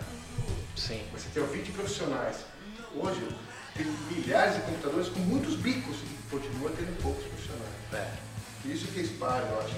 [0.75, 1.01] Sim.
[1.13, 2.37] Você tem 20 profissionais.
[2.95, 3.27] Hoje
[3.75, 7.93] tem milhares de computadores com muitos bicos e continua tendo poucos funcionários.
[7.93, 8.29] É.
[8.65, 9.75] Isso que espalha, eu acho,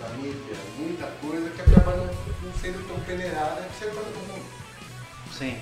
[0.00, 4.26] na mídia, muita coisa que acaba não, não sendo tão peneirada que serve para todo
[4.32, 4.44] mundo.
[5.36, 5.58] Sim.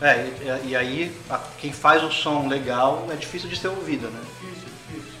[0.00, 0.26] É,
[0.66, 4.20] e, e aí a- quem faz o som legal é difícil de ser ouvido, né?
[4.40, 5.18] Difícil, difícil.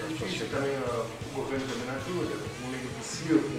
[0.00, 2.36] É difícil também, ó, o governo também não ajuda.
[2.64, 2.88] Um lei do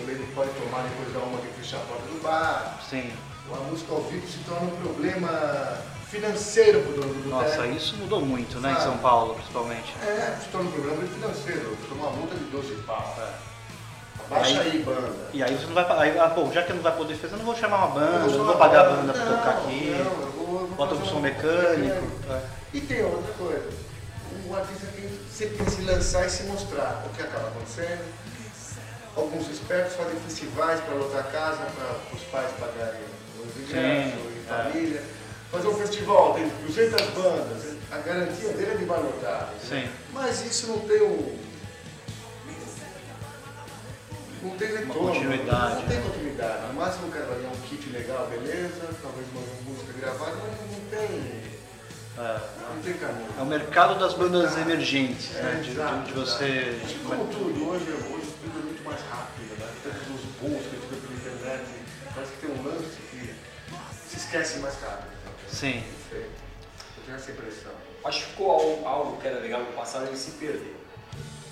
[0.02, 2.82] um lei do pode tomar depois da uma que fechar a porta do bar.
[2.90, 3.12] Sim.
[3.52, 5.78] A música ao vivo se torna um problema
[6.10, 8.86] financeiro pro dono do Nossa, isso mudou muito, né, em Sabe?
[8.86, 9.94] São Paulo, principalmente.
[10.06, 11.78] É, se torna um problema financeiro.
[11.88, 13.16] Toma uma multa de 12 pau.
[13.20, 13.50] É.
[14.26, 15.16] Abaixa Aí- aí, banda.
[15.34, 15.86] E aí você não vai.
[16.10, 18.32] Aí, ah, pô, já que não vai poder fazer, eu não vou chamar uma banda,
[18.32, 19.14] Eu não vou pagar a banda.
[19.14, 19.90] Não, tocar aqui.
[19.90, 22.08] não, eu vou- eu vou Bota um som mecânico.
[22.30, 22.42] é.
[22.74, 23.70] E tem outra coisa.
[24.48, 27.04] O artista tem, sempre tem que se lançar e se mostrar.
[27.06, 28.04] O que acaba acontecendo?
[29.16, 33.02] Alguns espertos fazem festivais para lotar casa, para os pais pagarem
[33.70, 34.14] Sim, em é.
[34.48, 35.04] família.
[35.52, 39.52] Fazer um festival, tem 200 bandas, a garantia dele é de lotar.
[39.68, 39.88] Sim.
[40.14, 41.40] Mas isso não tem um.
[44.42, 44.94] Não tem retorno.
[45.10, 46.04] continuidade, Não tem né?
[46.08, 46.68] continuidade.
[46.68, 49.42] No máximo o cara vai ganhar um kit legal, beleza, talvez uma
[49.74, 51.50] música gravada, mas não tem.
[52.18, 52.40] É.
[52.76, 53.28] Não tem caminho.
[53.38, 55.58] É o mercado das bandas emergentes, né?
[55.58, 56.80] É, De, exato, de- de você.
[57.08, 59.68] Como tudo, hoje, hoje tudo é muito mais rápido, né?
[59.84, 60.66] Todos os bulls
[64.30, 65.10] esquece mais rápido.
[65.52, 65.84] Sim.
[66.12, 67.72] Eu tenho essa impressão.
[68.06, 70.76] Acho que ficou algo, algo que era legal no passado, ele se perdeu.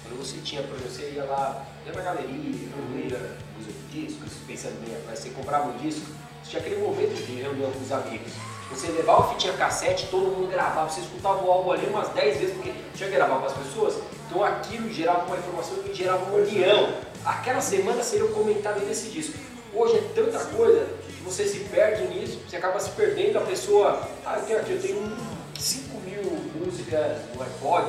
[0.03, 4.79] Quando você tinha, por exemplo, você ia lá, ia na galeria, ia usa discos, pensando
[4.85, 6.05] bem atrás, você comprava um disco,
[6.43, 8.31] você tinha aquele momento de reunião com os amigos.
[8.69, 12.37] Você levava a fitinha cassete, todo mundo gravava, você escutava o álbum ali umas 10
[12.37, 13.95] vezes, porque tinha que gravar com as pessoas,
[14.27, 16.93] então aquilo gerava uma informação que gerava uma união.
[17.25, 19.37] Aquela semana seria o comentário desse disco.
[19.73, 20.87] Hoje é tanta coisa
[21.27, 24.81] você se perde nisso, você acaba se perdendo, a pessoa, ah, eu tenho aqui, eu
[24.81, 25.17] tenho
[25.59, 26.23] 5 mil
[26.55, 27.87] músicas no iPod,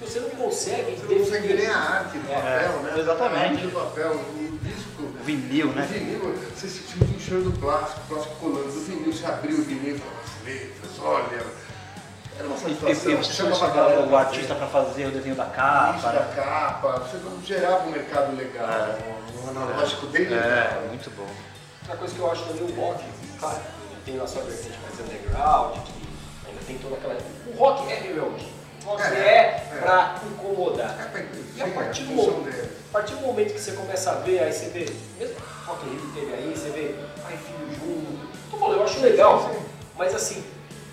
[0.00, 2.94] você não consegue Você não consegue nem a arte do É, papel, né?
[2.98, 3.36] exatamente.
[3.36, 5.02] A arte do papel, o disco.
[5.02, 5.88] O vinil, O né?
[5.90, 8.64] vinil, você sentiu o cheiro do plástico, o plástico colando.
[8.72, 11.62] Do vinil, você abriu o vinil e falava as letras, olha.
[12.36, 13.12] Era uma E, satisfação.
[13.12, 16.00] e, você chamava a chamava galera o artista pra fazer o desenho da Isso capa.
[16.12, 16.32] da né?
[16.34, 18.68] capa, você não gerava um mercado legal,
[19.44, 20.42] um analógico bem legal.
[20.48, 21.28] É, muito bom.
[21.82, 23.04] Outra coisa que eu acho também o rock,
[23.38, 23.60] claro,
[24.04, 25.92] tem a sua vertente mais underground, que
[26.48, 27.16] ainda tem toda aquela.
[27.46, 28.46] O rock é rebelde.
[28.84, 29.78] O rock É, é, é.
[29.80, 30.90] pra incomodar.
[31.00, 31.20] É, pra-
[31.56, 34.40] E a partir, é do momento, a partir do momento que você começa a ver,
[34.40, 34.86] aí você vê,
[35.18, 38.72] mesmo o Rock Rio que teve aí, você vê pai e filho junto.
[38.72, 39.50] Eu acho legal,
[39.96, 40.44] mas assim,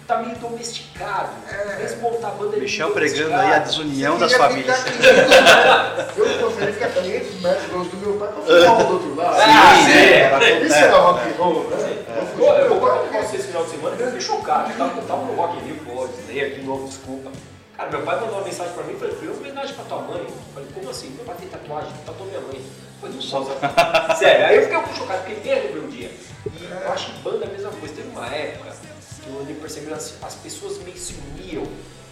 [0.10, 1.30] tá meio domesticado.
[1.48, 1.76] É.
[1.84, 4.78] Mesmo montar banda ele Michel meio pregando aí a desunião das Queria famílias.
[4.80, 8.88] ficar 500 Eu gostaria de ficar 500 metros longe do meu pai pra fumar um
[8.88, 9.38] do outro lado.
[9.40, 12.06] Ah, sim, é, Isso era rock and roll, né?
[12.40, 14.72] Eu do vou pai, contar pra vocês esse final de semana, eu fiquei chocado.
[14.72, 17.32] Eu tava, eu tava no Rock in Rio, pô, Slayer de novo, desculpa.
[17.78, 20.22] Cara, meu pai mandou uma mensagem pra mim e falou, foi homenagem pra tua mãe.
[20.22, 21.12] Eu falei, como assim?
[21.12, 22.62] Meu pai tem tatuagem, tatuou minha mãe.
[23.00, 23.46] Foi não só.
[24.18, 26.10] Sério, aí eu fiquei um pouco chocado, porque tem a rebeldia.
[26.46, 27.94] E eu acho que banda é a mesma coisa.
[27.94, 28.74] Teve uma época
[29.34, 31.64] eu andei percebendo as, as pessoas meio se uniam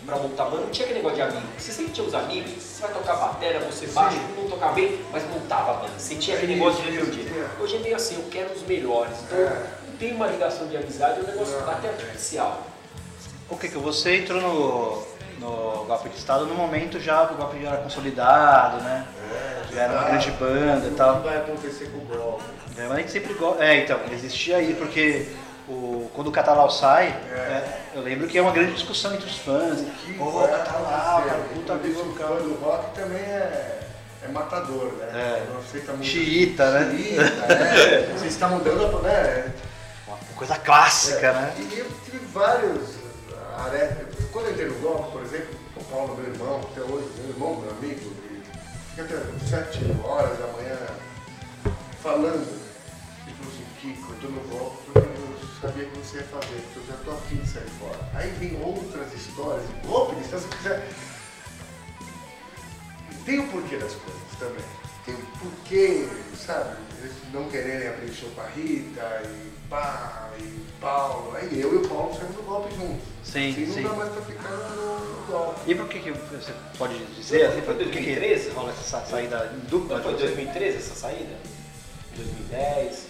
[0.06, 0.63] pra montar banda.
[0.63, 1.47] Não tinha aquele negócio de amigo.
[1.58, 5.23] Você sempre tinha os amigos, você vai tocar bateria, você todo mundo tocar bem, mas
[5.30, 5.93] montava a banda.
[5.97, 7.23] Você tinha aquele negócio de rebeldia.
[7.30, 7.62] é.
[7.62, 9.13] Hoje é meio assim, eu quero os melhores.
[9.25, 9.67] Então, É.
[9.89, 11.69] não tem uma ligação de amizade, é um negócio Não.
[11.69, 12.63] até artificial.
[13.49, 15.03] O que que você entrou no,
[15.39, 19.06] no Golpe de Estado no momento já que o Golpe já era consolidado, né?
[19.73, 21.17] Já era uma grande banda e tal.
[21.21, 22.43] que vai acontecer com o golpe?
[22.77, 23.63] É, mas a gente sempre gosta.
[23.63, 25.27] É, então, existia aí porque
[25.67, 27.36] o, quando o Catalau sai, É.
[27.36, 29.80] é, eu lembro que é uma grande discussão entre os fãs.
[30.06, 31.30] Que Pô, vai Catalau, acontecer?
[31.30, 32.36] cara, puta vida, o cara.
[32.36, 33.80] do rock também é,
[34.23, 35.08] é matador, né?
[35.13, 35.45] É.
[35.51, 36.06] Não aceita muito.
[36.06, 36.95] Xiita, né?
[36.97, 38.13] Xiita, né?
[38.17, 39.53] Você está mudando, né?
[40.08, 41.53] Uma coisa clássica, né?
[41.58, 42.95] E eu tive vários
[43.65, 44.08] aretas.
[44.32, 47.56] Quando eu entrei no golpe, por exemplo, o Paulo, meu irmão, até hoje, meu irmão,
[47.62, 48.12] meu amigo,
[48.89, 49.15] fica até
[49.47, 50.77] sete horas da manhã
[52.01, 52.47] falando.
[53.25, 55.06] Ele falou assim, Kiko, eu tô no eu
[55.61, 57.99] sabia que você ia fazer, porque eu já tô afim de sair fora.
[58.13, 60.87] Aí vem outras histórias, golpe, se você quiser.
[63.25, 64.65] Tem o porquê das coisas também.
[65.05, 66.77] Tem o porquê, sabe?
[66.99, 71.35] Eles não quererem abrir show pra Rita e pá, e Paulo.
[71.35, 73.03] Aí eu e o Paulo saímos do golpe juntos.
[73.23, 73.81] Sim, assim sim.
[73.81, 75.59] não dá mais pra ficar no, golpe.
[75.67, 78.49] E por que, que você pode dizer assim, Foi por que, que 2013?
[78.51, 79.97] rola essa saída dupla?
[79.97, 80.35] Não foi de em você?
[80.35, 81.35] 2013 essa saída?
[82.15, 83.06] 2010?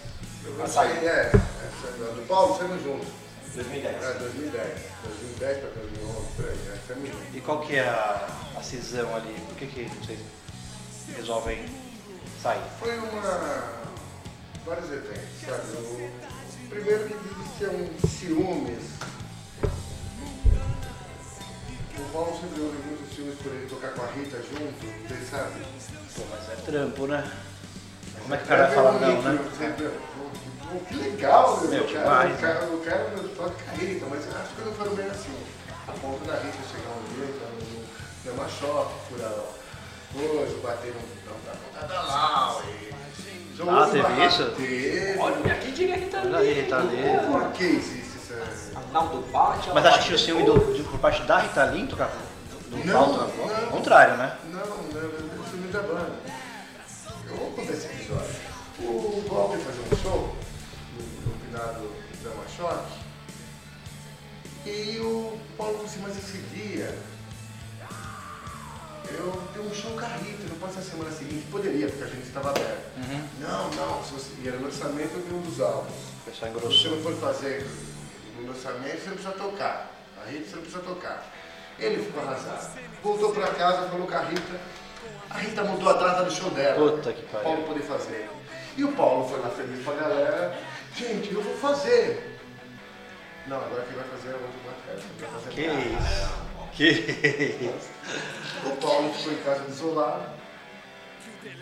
[0.47, 1.10] Eu saí, saída?
[1.10, 3.07] é, essa do Paulo saímos juntos.
[3.53, 4.03] 2010.
[4.03, 4.67] É, 2010.
[5.03, 6.79] 2010 pra 2011, por aí, né?
[6.88, 7.36] Saímos juntos.
[7.36, 9.36] E qual que é a, a cisão ali?
[9.47, 10.19] Por que, que vocês
[11.15, 11.65] resolvem
[12.41, 12.62] sair?
[12.79, 13.63] Foi uma.
[14.65, 16.12] vários eventos, sabe?
[16.69, 18.97] Primeiro que existia um ciúmes
[21.99, 25.63] o Paulo sempre ouve muitos filmes por ele tocar com a Rita junto, vocês sabem?
[26.15, 27.31] Pô, mas é trampo, né?
[28.21, 29.39] Como é que o cara vai falar não, né?
[30.69, 31.69] Pô, que legal, meu.
[31.69, 34.73] Meu, cara, o cara, o cara toca com a Rita, mas eu acho que não
[34.73, 35.38] foram bem assim.
[35.88, 37.47] A ponto da Rita chegar um dia, então,
[38.25, 39.32] no uma choque, furar
[40.13, 41.01] coisa, bater no
[41.45, 42.88] na ponta da Lau e...
[43.60, 44.51] Ah, teve isso?
[44.51, 45.17] Teve.
[45.17, 46.97] Olha, aqui diria que tá Olha aí, tá ali.
[47.32, 48.80] Por que existe essa...
[48.91, 51.88] Não, do bate, Mas acho que o ciúme do, de, por parte da Rita Lee
[51.88, 53.21] tocar do, do não.
[53.21, 54.38] ao contrário, né?
[54.51, 56.13] Não, não, não, o filme da banda.
[57.27, 58.36] Eu vou contar esse episódio.
[58.80, 60.36] O Bob fazer um show
[61.58, 61.91] no finado
[62.24, 63.08] da Machoque
[64.65, 66.98] e o Paulo falou assim, mas esse dia
[69.10, 71.48] eu tenho um show com a Rita, não ser a semana seguinte?
[71.50, 72.91] Poderia, porque a gente estava aberto.
[73.39, 74.32] Não, não, se você...
[74.43, 75.93] e era lançamento de um dos álbuns.
[75.93, 77.65] O pessoal Se você não for fazer
[78.36, 79.91] no lançamento, você não precisa tocar.
[80.22, 81.26] A Rita você não precisa tocar.
[81.80, 82.80] Ele ficou arrasado.
[83.02, 84.60] Voltou pra casa, falou com a Rita.
[85.30, 86.91] A Rita mudou a data do show dela.
[86.91, 87.43] Puta que pariu.
[87.43, 88.30] Paulo poder fazer.
[88.76, 90.60] E o Paulo foi lá feliz pra galera.
[90.97, 92.39] Gente, eu vou fazer.
[93.45, 94.60] Não, agora quem vai fazer é o outro
[95.19, 95.79] vai fazer Que nada.
[95.79, 96.33] isso?
[96.73, 97.89] Que isso?
[98.65, 100.31] O Paulo ficou em casa isolado.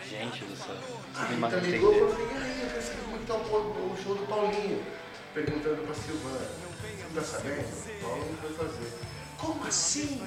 [0.08, 0.74] Gente do céu.
[1.14, 3.26] A Rita mata ligou e falou assim, e aí, eu quero saber como é que
[3.26, 4.82] tá o, show do Paulinho.
[5.34, 7.60] Perguntando pra Silvana, você tá sabendo?
[7.60, 8.90] O Paulo não foi fazer.
[9.36, 10.26] Como assim?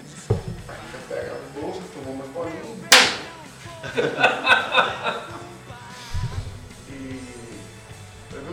[0.68, 3.00] A Rita pega a bolsa, tomou uma Paulinho e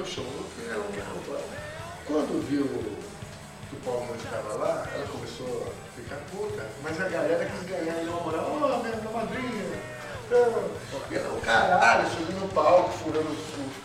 [0.00, 0.24] o show.
[0.58, 1.56] Eu não.
[2.06, 2.64] Quando viu
[3.68, 7.68] que o Paulo não estava lá, ela começou a ficar puta, mas a galera quis
[7.68, 9.96] ganhar de uma moral, ô minha, minha madrinha.
[11.10, 13.38] E ela, o caralho, subiu no palco, furando os,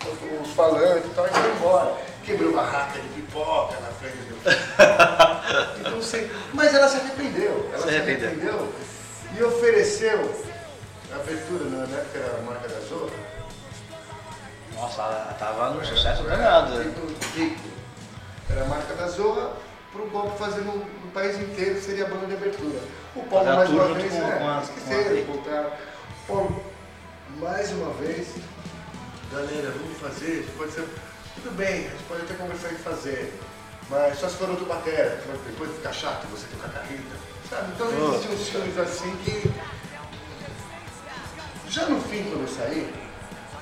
[0.08, 1.98] os, os falantes e tal, e foi embora.
[2.24, 4.36] Quebrou barraca de pipoca na frente do.
[5.82, 7.70] então, sei, mas ela se arrependeu.
[7.74, 8.30] Ela Se se arrependeu.
[8.30, 8.74] arrependeu
[9.38, 10.32] e ofereceu
[11.12, 13.12] a abertura, na época era a marca da Zorra.
[14.82, 16.72] Nossa, ela tava num sucesso danado.
[16.74, 16.84] né?
[16.86, 17.62] Rico, rico.
[18.50, 19.52] Era a marca da Zorra
[19.92, 22.80] para o golpe fazer no, no país inteiro, seria a banda de abertura.
[23.16, 25.72] O Paulo, mais uma vez, com- é, com a- esqueceram, voltaram.
[26.28, 26.64] Paulo,
[27.38, 28.28] mais uma vez,
[29.32, 30.88] galera, vamos fazer, pode ser,
[31.36, 33.40] tudo bem, a gente pode até conversar em fazer,
[33.90, 37.16] mas só se for outro batera, depois fica chato você tocar carrita,
[37.50, 37.72] sabe?
[37.76, 38.14] Então Oh.
[38.16, 39.52] existem uns filmes assim que,
[41.70, 42.94] já no fim, quando eu saí,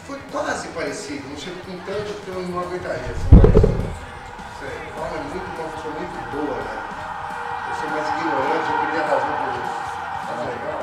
[0.06, 3.12] foi quase parecido, não chego com tanto porque eu não aguentaria.
[3.12, 3.52] Assim, mas,
[4.60, 6.76] sei, Paulo é muito, uma pessoa muito boa, né?
[7.68, 9.78] Eu sou mais ignorante, eu perdi a razão por isso.
[10.26, 10.80] Tá legal?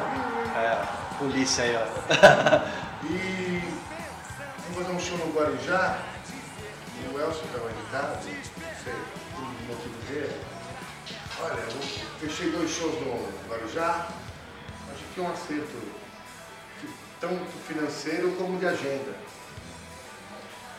[0.54, 1.86] É, polícia aí, ó.
[3.04, 3.62] E
[4.68, 5.98] vamos fazer um show no Guarujá.
[7.14, 8.22] O Elcio estava irritado, não
[8.84, 8.94] sei,
[9.34, 10.40] por um motivo dele.
[11.40, 11.80] Olha, eu
[12.20, 14.08] fechei dois shows no Guarujá.
[14.92, 15.96] Acho que é um acerto
[17.18, 19.14] tanto financeiro como de agenda.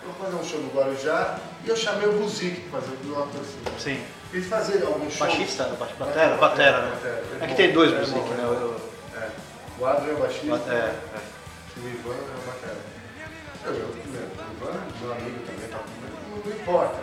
[0.05, 3.41] Vou fazer um show no Guarujá e eu chamei o Buzik para fazer o ator
[3.41, 3.79] assim.
[3.79, 4.03] Sim.
[4.33, 5.27] Eles fazer algum show.
[5.27, 5.63] Baixista?
[5.79, 6.36] Ba- Batera?
[6.38, 6.91] Batera, né?
[6.91, 7.23] batera.
[7.41, 8.43] É que tem dois É, Buzik, né?
[8.43, 8.45] é.
[8.45, 8.75] O-
[9.17, 9.29] É.
[9.79, 10.45] O Adro é o baixista.
[10.55, 11.19] o- É, é.
[11.77, 12.77] O Ivan é uma cara.
[13.65, 15.79] Eu, eu, meu, o Ivan, meu amigo também, tá,
[16.31, 17.01] não, não importa.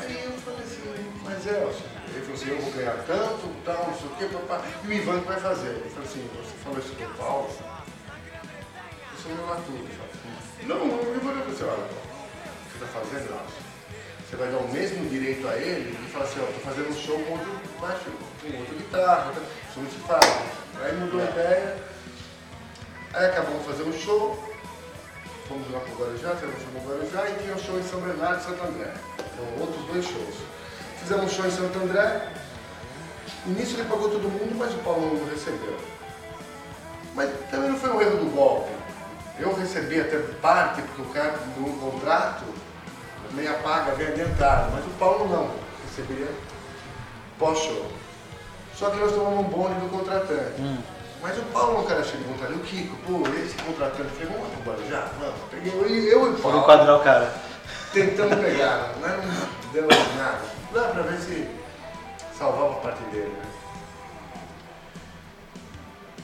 [0.00, 3.94] Aí eu falei assim, mas Elcio, ele falou assim, eu vou ganhar tanto, tal, não
[3.96, 4.60] sei o quê, papá.
[4.84, 5.68] E o Ivan que vai fazer.
[5.68, 7.50] Ele falou assim, você falou isso pro Paulo?
[9.24, 9.58] Você não é.
[10.66, 10.84] Não,
[11.16, 13.64] Ivan falou assim, olha, o que você está fazendo, Elcio?
[14.28, 16.94] Você vai dar o mesmo direito a ele e falar assim, ó, tô fazendo um
[16.94, 18.04] show com outro baixo,
[18.42, 19.32] com outro guitarra,
[19.70, 20.26] isso não se faz.
[20.82, 21.76] Aí mudou a ideia,
[23.14, 24.54] aí acabamos fazendo um show,
[25.48, 28.00] fomos lá pro Guarujá, fizemos um show no Guarujá e tinha um show em São
[28.02, 28.92] Bernardo e Santo André.
[29.20, 30.34] Então outros dois shows.
[31.00, 32.30] Fizemos um show em Santo André,
[33.46, 35.78] nisso ele pagou todo mundo, mas o Paulo não recebeu.
[37.14, 38.83] Mas também não foi um erro do golpe.
[39.38, 42.44] Eu recebi até parte, porque o cara no contrato
[43.32, 45.50] meia paga, bem adiantado, mas o Paulo não,
[45.88, 46.28] receberia
[47.38, 47.90] pós-show.
[48.76, 50.54] Só que nós tomamos um bonde do contratante.
[51.20, 54.42] Mas o Paulo não cara cheio de vontade, o Kiko, pô, esse contratante, falei, vamos
[54.42, 55.08] lá pro Guarujá?
[55.18, 55.34] Vamos.
[55.50, 57.32] Peguei eu, e- eu e o Paulo, enquadrar o cara.
[57.92, 60.40] tentando pegar, mas não deu nada.
[60.72, 61.48] Dá pra ver se
[62.38, 63.48] salvava a parte dele, né?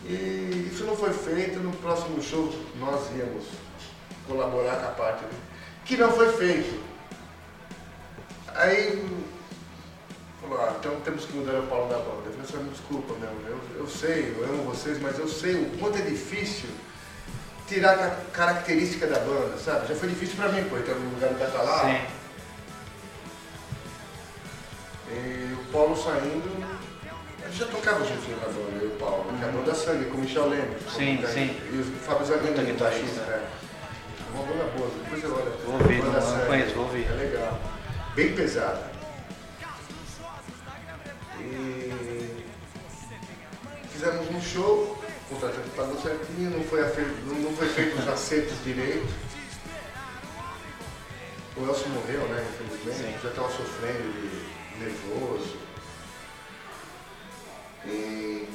[0.05, 3.45] E isso não foi feito, no próximo show nós íamos
[4.27, 5.43] colaborar com a parte dele,
[5.85, 6.81] que não foi feito.
[8.55, 9.07] Aí
[10.41, 12.23] falou, ah, então temos que mudar o Paulo da banda.
[12.27, 15.79] Eu falei, assim, desculpa, meu, eu, eu sei, eu amo vocês, mas eu sei o
[15.79, 16.71] quanto é difícil
[17.69, 19.87] tirar a característica da banda, sabe?
[19.87, 21.91] Já foi difícil pra mim, pô, então no lugar do catalão.
[21.91, 22.01] Sim.
[25.13, 26.80] E o Paulo saindo.
[27.53, 30.17] Já tocava junto na banda, eu e o Paulo, que é a banda Sangue, com
[30.19, 30.75] o Michel Leme.
[30.97, 31.57] Sim, como sim.
[31.73, 33.21] E o Fábio Zaganini, Puta guitarrista.
[33.21, 33.49] baixista, é.
[34.33, 35.51] Uma banda boa, depois você olha.
[35.65, 37.07] Vou ouvir, não- não conheço, vou ouvir.
[37.07, 37.61] É legal.
[38.15, 38.91] Bem pesada.
[41.41, 42.45] E
[43.93, 44.99] fizemos um show,
[45.31, 49.09] o contratante pagou certinho, não foi, não foi feito os acertos direito.
[51.57, 53.19] O Elcio morreu, né, infelizmente, Sim.
[53.23, 55.57] já estava sofrendo de nervoso.
[57.87, 58.49] E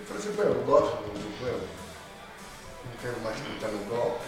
[0.00, 4.24] eu falei assim, "Pô, eu gosto do do meu, não quero mais tentar no golpe.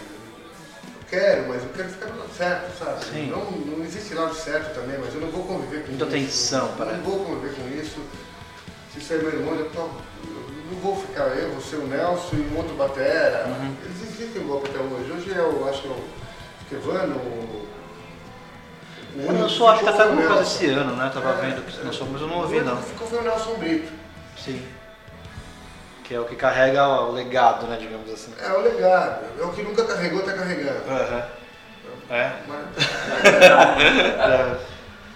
[0.83, 3.05] Eu quero, mas eu quero ficar no lado certo, sabe?
[3.05, 3.27] Sim.
[3.31, 6.49] Não, não existe lado certo também, mas eu não vou conviver com Muita isso.
[6.51, 6.97] tensão, Eu parece.
[6.97, 7.99] Não vou conviver com isso.
[8.93, 12.41] Se sair meu irmão, eu, tô, eu não vou ficar eu, você, o Nelson e
[12.53, 13.45] um outro batera.
[13.47, 13.75] Uhum.
[13.85, 15.11] Eles existem golpe até hoje.
[15.11, 16.03] Hoje eu acho que é o
[16.69, 17.69] Kevano, o
[19.15, 21.07] o Eu sou, acho que ficou até o alguma coisa esse ano, né?
[21.07, 21.49] Eu tava É.
[21.49, 22.77] vendo que sou, mas eu não O ouvi não.
[22.81, 23.91] ficou foi o Nelson Brito.
[24.43, 24.65] Sim.
[26.03, 28.33] Que é o que carrega o legado, né, digamos assim.
[28.39, 29.25] É o legado.
[29.39, 30.89] É o que nunca carregou, tá carregando.
[30.89, 31.23] Aham.
[32.09, 32.31] É.
[32.47, 32.65] Mas,
[33.29, 34.59] É.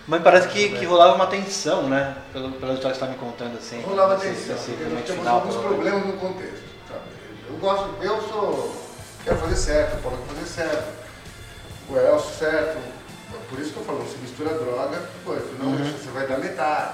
[0.05, 2.15] Mas parece que, que rolava uma tensão, né?
[2.33, 3.81] Pelo, pela história que você tá me contando, assim.
[3.81, 6.63] rolava Esse- atenção, esse porque nós temos final, alguns problemas no contexto.
[6.89, 6.99] sabe?
[7.49, 8.83] Eu gosto, eu sou.
[9.23, 10.93] Quero fazer certo, o Paulo quer fazer certo.
[11.89, 12.77] O Elcio certo.
[13.49, 15.91] Por isso que eu falo, não se mistura droga coisa, senão Uhum.
[15.93, 16.93] você vai dar metade.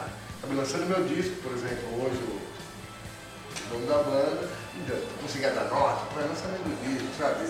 [0.50, 6.12] Me lançando meu disco, por exemplo, hoje o dono da banda, ainda conseguia dar nota,
[6.16, 7.44] vai lançamento do disco, sabe?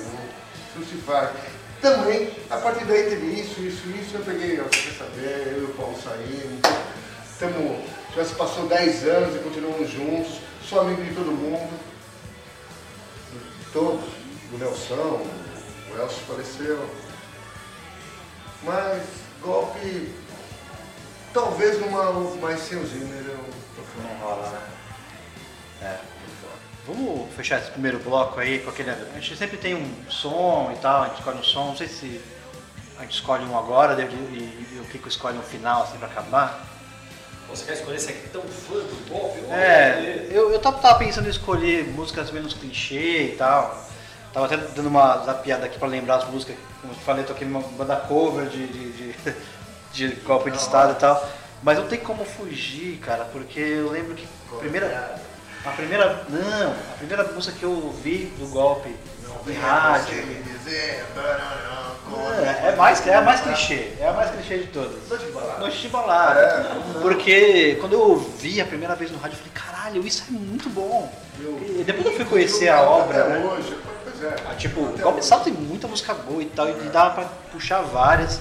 [0.76, 1.30] Não, se faz.
[1.82, 5.64] Também, a partir daí teve isso, isso, isso, eu peguei, ó, quer saber, eu e
[5.64, 6.60] o Paulo saímos,
[7.40, 11.80] tamo, já se passou 10 anos e continuamos juntos, sou amigo de todo mundo,
[13.72, 14.10] todos,
[14.52, 15.26] do Nelson,
[15.90, 16.90] o Elcio faleceu,
[18.64, 19.04] mas
[19.42, 20.10] golpe,
[21.34, 22.12] talvez numa
[22.42, 23.38] mais sem o Zimmer, eu
[23.76, 24.02] tô.
[24.02, 24.60] Não rola, né?
[25.82, 25.98] É.
[26.88, 28.90] Vamos fechar esse primeiro bloco aí com aquele.
[28.92, 31.88] A gente sempre tem um som e tal, a gente escolhe um som, não sei
[31.88, 32.22] se
[32.98, 36.08] a gente escolhe um agora e, e- e o Kiko escolhe um final assim pra
[36.08, 36.66] acabar.
[37.50, 39.40] Você quer escolher esse aqui tão fã do golpe?
[39.42, 43.88] Vamos É, eu, eu tava, tava pensando em escolher músicas menos clichê e tal.
[44.32, 46.56] Tava até dando uma zapiada aqui pra lembrar as músicas.
[46.82, 49.16] Como eu falei, toquei numa banda cover de, de, de,
[49.94, 51.28] de golpe de estado e tal.
[51.62, 55.22] Mas não tem como fugir, cara, porque eu lembro que a primeira.
[55.66, 56.26] A primeira.
[56.30, 58.96] Não, a primeira música que eu ouvi do golpe
[59.48, 60.24] em rádio.
[60.44, 61.06] dizer,
[62.64, 64.98] É, é mais, é a mais clichê, é a mais clichê de todas.
[65.60, 66.40] Noite de balada.
[66.40, 67.00] É.
[67.02, 70.70] Porque quando eu ouvi a primeira vez no rádio, eu falei, caralho, isso é muito
[70.70, 71.12] bom.
[71.40, 73.46] E depois eu fui conhecer a obra, né?
[73.46, 74.36] hoje, pois é.
[74.50, 75.20] Ah, Tipo, Até Golpe.
[75.20, 78.40] Estado tem muita música boa e tal, e dava pra puxar várias,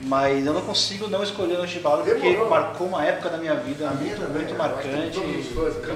[0.00, 2.48] mas eu não consigo não escolher Noite de Balada porque Demorou.
[2.50, 5.18] marcou uma época da minha vida A minha muito, muito eu que marcante.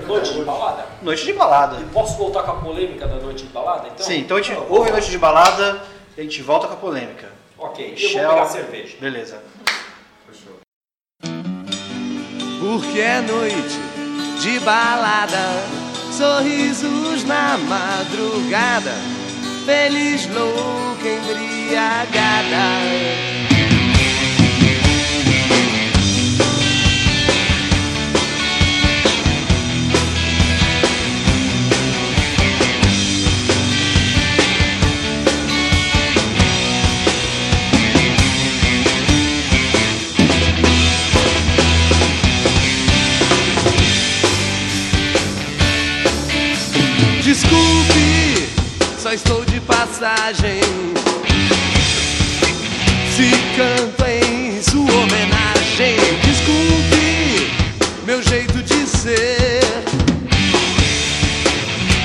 [0.07, 0.87] Noite de balada?
[1.03, 1.81] Noite de Balada.
[1.81, 3.87] E posso voltar com a polêmica da noite de balada?
[3.89, 4.05] Então?
[4.05, 5.81] Sim, então a gente ouve Noite de Balada
[6.17, 7.29] e a gente volta com a polêmica.
[7.59, 8.97] Ok, eu Shell- vou pegar cerveja.
[9.01, 9.39] Beleza.
[10.29, 10.55] Fechou.
[12.61, 13.79] Porque é noite
[14.41, 15.39] de balada,
[16.11, 18.91] sorrisos na madrugada,
[19.65, 22.63] feliz, louca, embriagada.
[47.33, 48.47] Desculpe,
[49.03, 50.61] só estou de passagem.
[53.17, 57.51] Se canto em sua homenagem, desculpe
[58.05, 59.63] meu jeito de ser.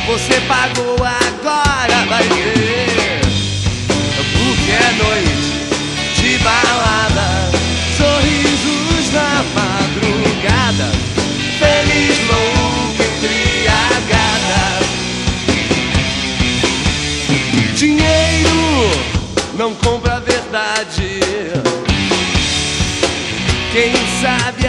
[0.08, 3.20] Você pagou agora, vai ver.
[4.32, 5.27] Porque é noite
[19.68, 21.20] não compra a verdade.
[23.74, 24.66] Quem sabe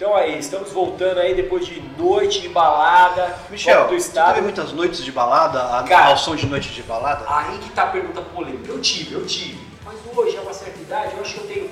[0.00, 4.28] Então aí, estamos voltando aí depois de noite de balada, Michel, do você estado.
[4.32, 6.06] teve muitas noites de balada, a- Cara.
[6.06, 7.26] ao som de noite de balada?
[7.28, 8.72] Aí que tá a pergunta polêmica.
[8.72, 9.60] Eu tive, eu tive.
[9.84, 11.70] Mas hoje, a uma certa idade, eu acho que eu tenho.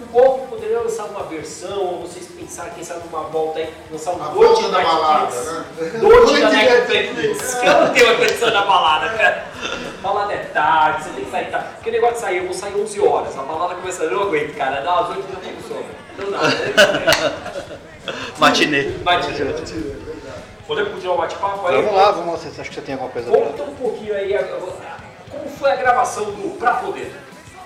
[0.00, 4.14] O golpe poderia lançar uma versão, ou vocês pensaram, quem sabe numa volta aí, lançar
[4.14, 5.00] um volta da Netflix.
[5.00, 5.64] balada, né?
[6.02, 7.54] Noite da Noite Netflix.
[7.62, 9.46] Eu não tenho a condição da balada, cara.
[10.02, 11.68] Balada é tarde, você tem que sair tarde.
[11.76, 13.38] Porque o negócio de sair, eu vou sair 11 horas.
[13.38, 14.80] A balada começa, eu não aguento, cara.
[14.80, 15.99] Dá às 8 eu já tenho sono.
[16.20, 16.40] Não dá.
[18.38, 18.90] Matinê.
[19.04, 19.52] Matinê.
[20.66, 21.76] Podemos continuar o bate-papo aí?
[21.76, 22.36] Vamos lá, vamos lá.
[22.50, 23.64] Você- Acho que você tem alguma coisa Conta pra...
[23.64, 25.00] um pouquinho aí, a- a-
[25.30, 27.12] como foi a gravação do Pra Poder?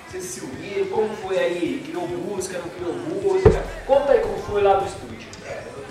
[0.08, 1.82] Vocês se uniram, como foi aí?
[1.86, 3.62] Criou música, não criou música?
[3.86, 5.28] Conta aí como foi lá no estúdio.
[5.46, 5.84] É, eu-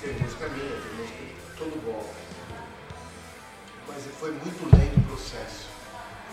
[0.00, 1.18] tem música minha, tem música
[1.58, 2.04] todo bom.
[3.86, 5.66] Mas foi muito lento o processo.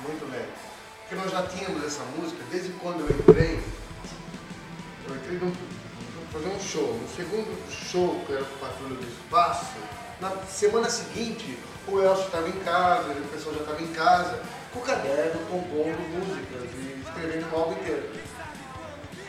[0.04, 0.50] Muito lento.
[1.02, 3.60] Porque nós já tínhamos essa música desde quando eu entrei.
[5.08, 6.94] Eu entrei num, num- fazer um show.
[7.02, 9.66] No segundo show, que era o Patrulha do Espaço,
[10.20, 14.40] na semana seguinte, o Elcio estava em casa, o pessoal já estava em casa,
[14.74, 18.10] com o caderno, compondo músicas e escrevendo o álbum inteiro.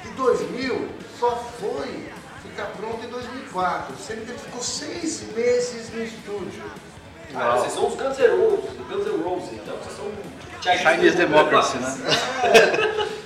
[0.04, 2.08] E 2000 só foi
[2.42, 6.62] ficar pronto em 2004, sendo que ele ficou seis meses no estúdio.
[7.34, 10.10] Ah, vocês são os Guns N' Roses, Guns N' Roses, então vocês são
[10.92, 11.96] Chinese Democracy, né?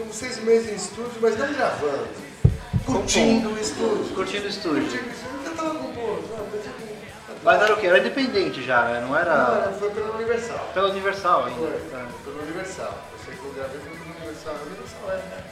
[0.00, 2.08] Ficamos seis meses em estúdio, mas não gravando.
[2.86, 4.14] Curtindo o estúdio.
[4.14, 4.80] Curtindo o estúdio.
[4.82, 5.40] Curtindo o estúdio.
[5.44, 6.48] Eu tava compondo, sabe?
[6.54, 6.90] Eu tipo,
[7.44, 7.86] Mas era o quê?
[7.86, 9.00] Era independente já, né?
[9.00, 10.70] Não Não, era era- foi pela Universal.
[10.72, 11.58] pela Universal ainda.
[11.60, 12.06] Foi, É.
[12.24, 12.98] foi pela Universal.
[13.12, 14.54] Eu sei que eu gravei pela Universal.
[14.66, 15.44] Universal é, né?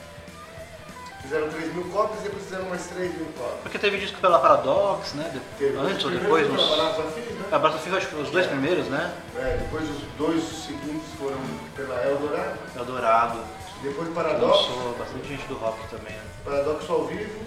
[1.21, 3.61] Fizeram 3 mil cópias, depois fizeram mais 3 mil cópias.
[3.63, 5.29] Porque teve disco pela Paradox, né?
[5.31, 6.49] De- Teve Antes ou depois?
[6.51, 6.73] Nos...
[6.73, 7.45] Abraço a Fim, né?
[7.53, 9.13] Abraço acho que os dois primeiros, né?
[9.37, 11.37] É, depois os dois seguintes foram
[11.77, 13.58] pela Eldorado, Eldorado.
[13.83, 16.13] Depois Paradox, Lançou bastante gente do rock também.
[16.13, 16.23] né?
[16.45, 17.41] Paradoxo ao vivo,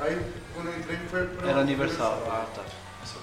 [0.00, 0.20] aí
[0.54, 2.22] quando eu entrei foi pra Era Universal.
[2.28, 2.62] Ah, tá.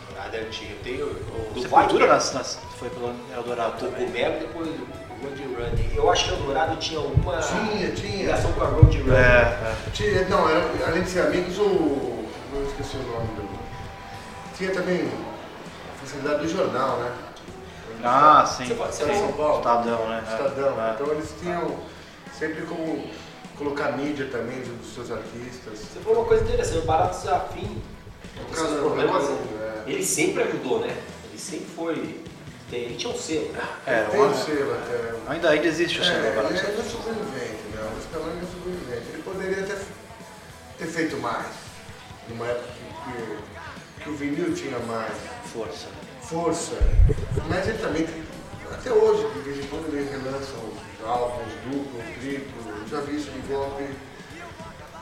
[0.10, 0.72] Dourado é antigo.
[0.72, 4.06] Eu tenho o do Sepultura nas, nas, foi pelo Eldorado do também.
[4.08, 4.88] Gomero, depois o
[5.22, 5.92] Road Running.
[5.96, 8.18] Eu acho que o Dourado tinha alguma Tinha, tinha.
[8.18, 9.14] ligação com a Road Running.
[9.14, 9.76] É, é.
[9.94, 12.26] Tinha, não, era, além de ser amigos, o.
[12.54, 13.50] Não esqueci o nome do.
[14.58, 17.12] Tinha também a facilidade do jornal, né?
[18.04, 18.66] Ah, sim.
[18.66, 19.58] Você pode- de São Paulo.
[19.58, 20.24] Estadão, né?
[20.30, 20.82] Estadão.
[20.88, 20.92] É.
[20.94, 21.76] Então eles tinham
[22.38, 23.08] sempre como
[23.58, 25.80] colocar mídia também dos seus artistas.
[25.80, 27.82] Você falou uma coisa interessante, o Barato Zafim,
[28.36, 29.84] No esses caso, problemas, é.
[29.88, 30.96] ele sempre ajudou, né?
[31.30, 32.26] Ele sempre foi.
[32.72, 33.64] Ele tinha um selo, né?
[33.86, 35.32] É, Tem um selo até.
[35.32, 36.48] ainda, ainda existe o É, selo ele agora.
[36.48, 37.92] ainda é sobrevivente, né?
[37.98, 39.08] O Scaloni é sobrevivente.
[39.14, 39.78] Ele poderia ter,
[40.80, 41.46] ter feito mais.
[42.28, 43.12] Numa época que,
[44.02, 45.14] que, que o vinil tinha mais
[45.54, 45.88] Força.
[46.24, 46.76] força.
[47.48, 48.08] Mas ele também,
[48.74, 52.72] até hoje, de vez em quando ele relança os álbuns duplo, triplo.
[52.82, 53.84] Eu já vi isso de golpe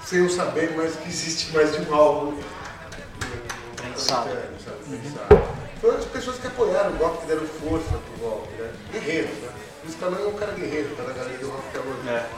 [0.05, 2.37] sem eu saber, mas que existe mais de um álbum.
[3.75, 4.29] Prensado.
[4.29, 5.43] Sabe, prensado.
[5.79, 8.73] Foram as pessoas que apoiaram o golpe, que deram força pro golpe, né?
[8.91, 9.49] Guerreiros, né?
[9.85, 12.09] O Scaloni é um cara guerreiro, tá na galeria do rock hoje.
[12.09, 12.29] É.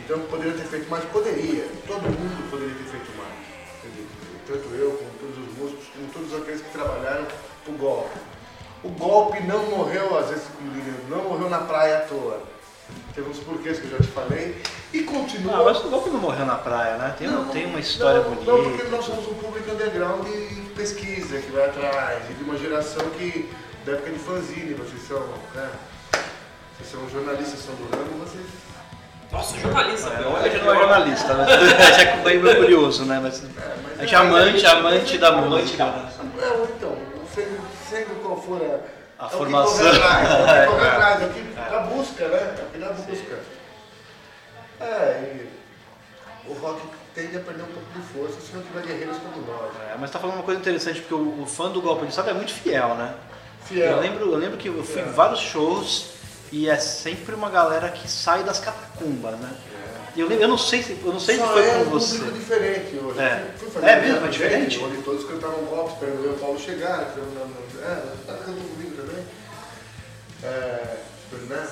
[0.00, 1.66] Então poderia ter feito mais, poderia.
[1.86, 3.32] Todo mundo poderia ter feito mais.
[3.84, 4.06] entendeu?
[4.46, 7.26] Tanto eu, como todos os músicos, como todos aqueles que trabalharam
[7.66, 8.18] o golpe.
[8.84, 12.42] O golpe não morreu, às vezes, como diria, não morreu na praia à toa.
[13.14, 14.60] Teve uns porquês que eu já te falei.
[14.92, 15.60] E continua.
[15.60, 17.14] Ah, mas o golpe não morreu na praia, né?
[17.18, 18.50] Tem, Não, tem uma história não, bonita.
[18.52, 22.56] Não, porque nós somos um público underground de pesquisa que vai atrás, e de uma
[22.56, 23.50] geração que,
[23.84, 25.20] da época de fanzine, vocês são,
[25.54, 25.68] né?
[26.76, 28.46] Vocês são jornalistas, são do ramo, vocês
[29.32, 31.44] Nossa, jornalista, É, a gente não é jornalista, né?
[31.52, 33.20] A gente é meio curioso, né?
[33.20, 33.42] Mas
[33.98, 35.84] a gente é amante, amante da música.
[35.84, 36.96] É, então,
[37.34, 37.60] sendo,
[37.90, 39.76] sendo qual for a, A é o que formação.
[39.78, 40.88] corre atrás, é o que É.
[40.88, 42.36] atrás, é o que a busca, né?
[42.58, 43.38] É o que dá busca.
[44.80, 45.34] É,
[46.46, 46.80] e o rock
[47.14, 49.72] tende a perder um pouco de força se não tiver guerreiros como nós.
[49.92, 52.30] É, mas tá falando uma coisa interessante, porque o, o fã do golpe de Estado
[52.30, 53.14] é muito fiel, né?
[53.64, 53.92] Fiel.
[53.96, 56.10] Eu lembro, eu lembro que eu fui em vários shows
[56.52, 59.50] e é sempre uma galera que sai das catacumbas, né?
[60.16, 62.18] Eu, lembro, eu não sei se, eu não sei se foi é com um você.
[62.18, 63.20] público diferente hoje.
[63.20, 63.46] É.
[63.82, 64.26] É mesmo?
[64.26, 64.78] É diferente?
[64.82, 67.12] Onde todos cantavam golpe, esperando o Paulo chegar.
[67.12, 68.02] que eu não- não- É,
[70.42, 70.96] É,
[71.48, 71.68] né?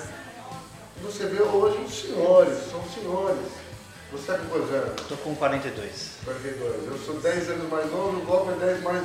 [1.03, 3.47] Você vê hoje os senhores, são senhores.
[4.13, 5.03] Você tá com quantos anos?
[5.09, 6.11] Tô com 42.
[6.25, 6.87] 42.
[6.87, 9.03] Eu sou 10 anos mais novo, o golpe é 10 mais.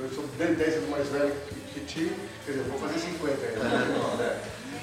[0.00, 2.12] Eu sou 10 10 anos mais velho que, que ti.
[2.44, 4.22] Quer dizer, vou fazer 50 ainda.
[4.22, 4.40] É,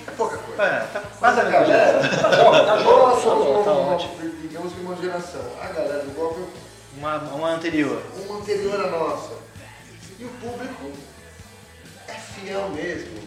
[0.08, 0.64] é pouca coisa.
[0.64, 2.52] É, tá Mas a a mesma galera, geração.
[2.52, 3.98] nós somos tá uma,
[4.42, 5.42] digamos que uma geração.
[5.62, 6.42] A galera do golpe
[6.98, 8.02] Uma, uma anterior.
[8.26, 9.34] uma anterior à nossa.
[10.20, 10.92] E o público
[12.08, 13.18] é fiel mesmo.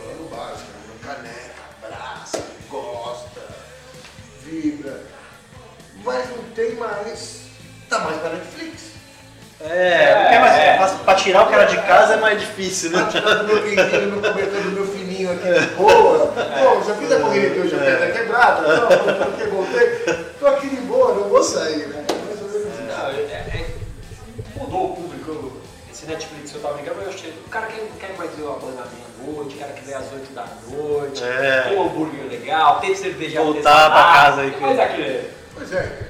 [0.00, 0.94] Falando básico, né?
[1.04, 3.40] caneca, abraça, gosta,
[4.44, 5.00] vibra.
[6.04, 7.40] mas não tem mais.
[7.88, 8.90] Tá mais pra Netflix.
[9.62, 10.76] É, porque é mais- é.
[10.78, 13.02] pra- pra tirar o cara de casa é mais difícil, né?
[13.02, 16.26] Tá tirando meu quentinho, meu cobertor do meu fininho aqui de boa.
[16.28, 18.88] Pô, já fiz a corrida que hoje a pedra quebrada, não,
[19.32, 20.24] porque voltei.
[20.38, 22.04] Tô aqui de boa, não vou sair, né?
[22.32, 22.44] Isso.
[22.88, 23.70] Não, é- é-
[24.56, 24.96] mudou o
[26.00, 27.30] Esse Netflix que eu tava ligando, eu achei.
[27.30, 29.92] O cara que não quer mais ver uma banda à meia-noite, o cara que vê
[29.92, 31.62] às 8 da noite, É.
[31.68, 35.30] tem um hambúrguer legal, tem cerveja Voltar pra casa aí que- Mas aquele.
[35.54, 36.08] Pois é,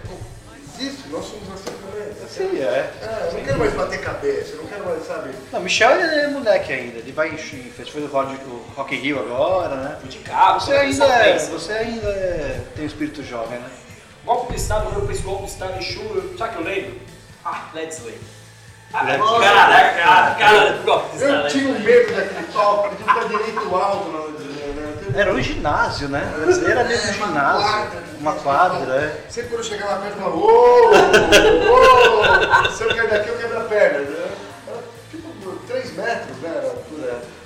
[0.79, 2.29] existe, nós somos assim também.
[2.29, 2.89] Sim, é.
[3.03, 5.31] É, eu não quero mais bater cabeça, eu não quero mais, sabe?
[5.53, 8.99] Não, Michel ele é moleque ainda, ele vai em festival do Rock, do Rock in
[9.01, 9.97] Rio agora, né?
[10.01, 13.69] Fui de carro, Você ainda, é, você ainda é- tem um espírito jovem, né?
[14.25, 16.05] Golpe do Estado, quando eu penso golpe do Estado em show,
[16.39, 17.01] sabe o que eu lembro?
[17.45, 18.17] Ah, Led Slay.
[18.93, 20.79] Ah, Led cara, cara,
[21.21, 24.95] Eu tinha um medo daquele palco, de ficar direito alto na hora de né?
[25.15, 26.23] Era um ginásio, né?
[26.69, 29.25] Era dentro do É, uma ginásio, quadra, uma quadra, é.
[29.29, 30.91] Sempre quando eu chegava perto, eu falava, ô,
[32.67, 33.99] ô, se eu cair daqui, eu quebro a perna.
[34.01, 34.29] né?
[34.69, 34.79] Era
[35.11, 35.29] tipo
[35.69, 36.71] 3 metros, né.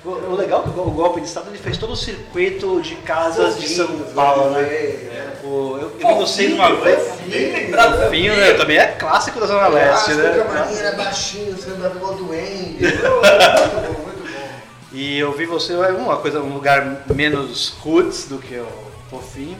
[0.05, 1.97] O, o legal é que o go- o golpe de Estado ele fez todo o
[1.97, 4.61] circuito de casas de São Paulo, né?
[4.63, 5.33] né?
[5.43, 7.21] O- eu, eu vi vocês uma vez.
[7.27, 8.53] Bem lembrado Fofinho, né?
[8.55, 10.31] Também é clássico da Zona Leste, né?
[10.43, 12.79] O camarim era baixinho, você andava igual doente.
[12.85, 14.49] Muito bom, muito bom.
[14.93, 18.67] E eu vi você é uma coisa, um lugar menos roots do que o
[19.11, 19.57] Fofinho,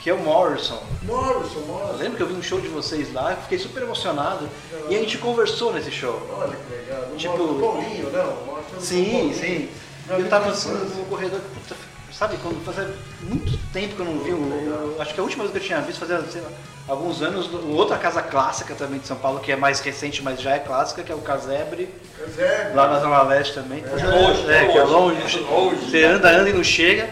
[0.00, 0.82] que é o Morrison.
[1.02, 1.96] Morrison, Eu Morrison.
[1.98, 4.48] lembro que eu vi um show de vocês lá, fiquei super emocionado
[4.90, 6.20] e a gente conversou nesse show.
[6.36, 7.06] Olha que legal.
[7.16, 8.54] Tipo- Morrison, do Paulinho, não.
[8.80, 9.68] Sim, sim.
[10.08, 10.96] Eu tava assim infância.
[10.96, 11.74] no corredor, puta,
[12.12, 12.88] sabe, quando fazia
[13.22, 15.62] muito tempo que eu não vi, o- o- acho que a última vez que eu
[15.62, 16.48] tinha visto fazia lá,
[16.86, 20.52] alguns anos, outra casa clássica também de São Paulo, que é mais recente, mas já
[20.56, 21.88] é clássica, que é o Casebre,
[22.36, 23.82] Zé, lá na Zona Leste também.
[23.82, 25.38] É longe, é, é que é longe, longe.
[25.38, 25.90] é longe.
[25.90, 27.08] Você anda, anda e não chega,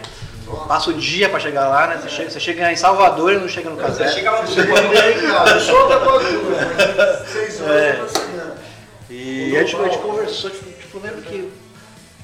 [0.67, 1.97] passa o dia pra chegar lá, né?
[2.01, 4.13] Você chega, você chega em Salvador e não chega no Você Casebre.
[4.13, 7.99] chega lá no show tá quase duas, mas seis horas É.
[7.99, 8.53] eu tô chegando.
[9.09, 11.51] E a gente, a gente conversou, tipo, tipo, eu lembro que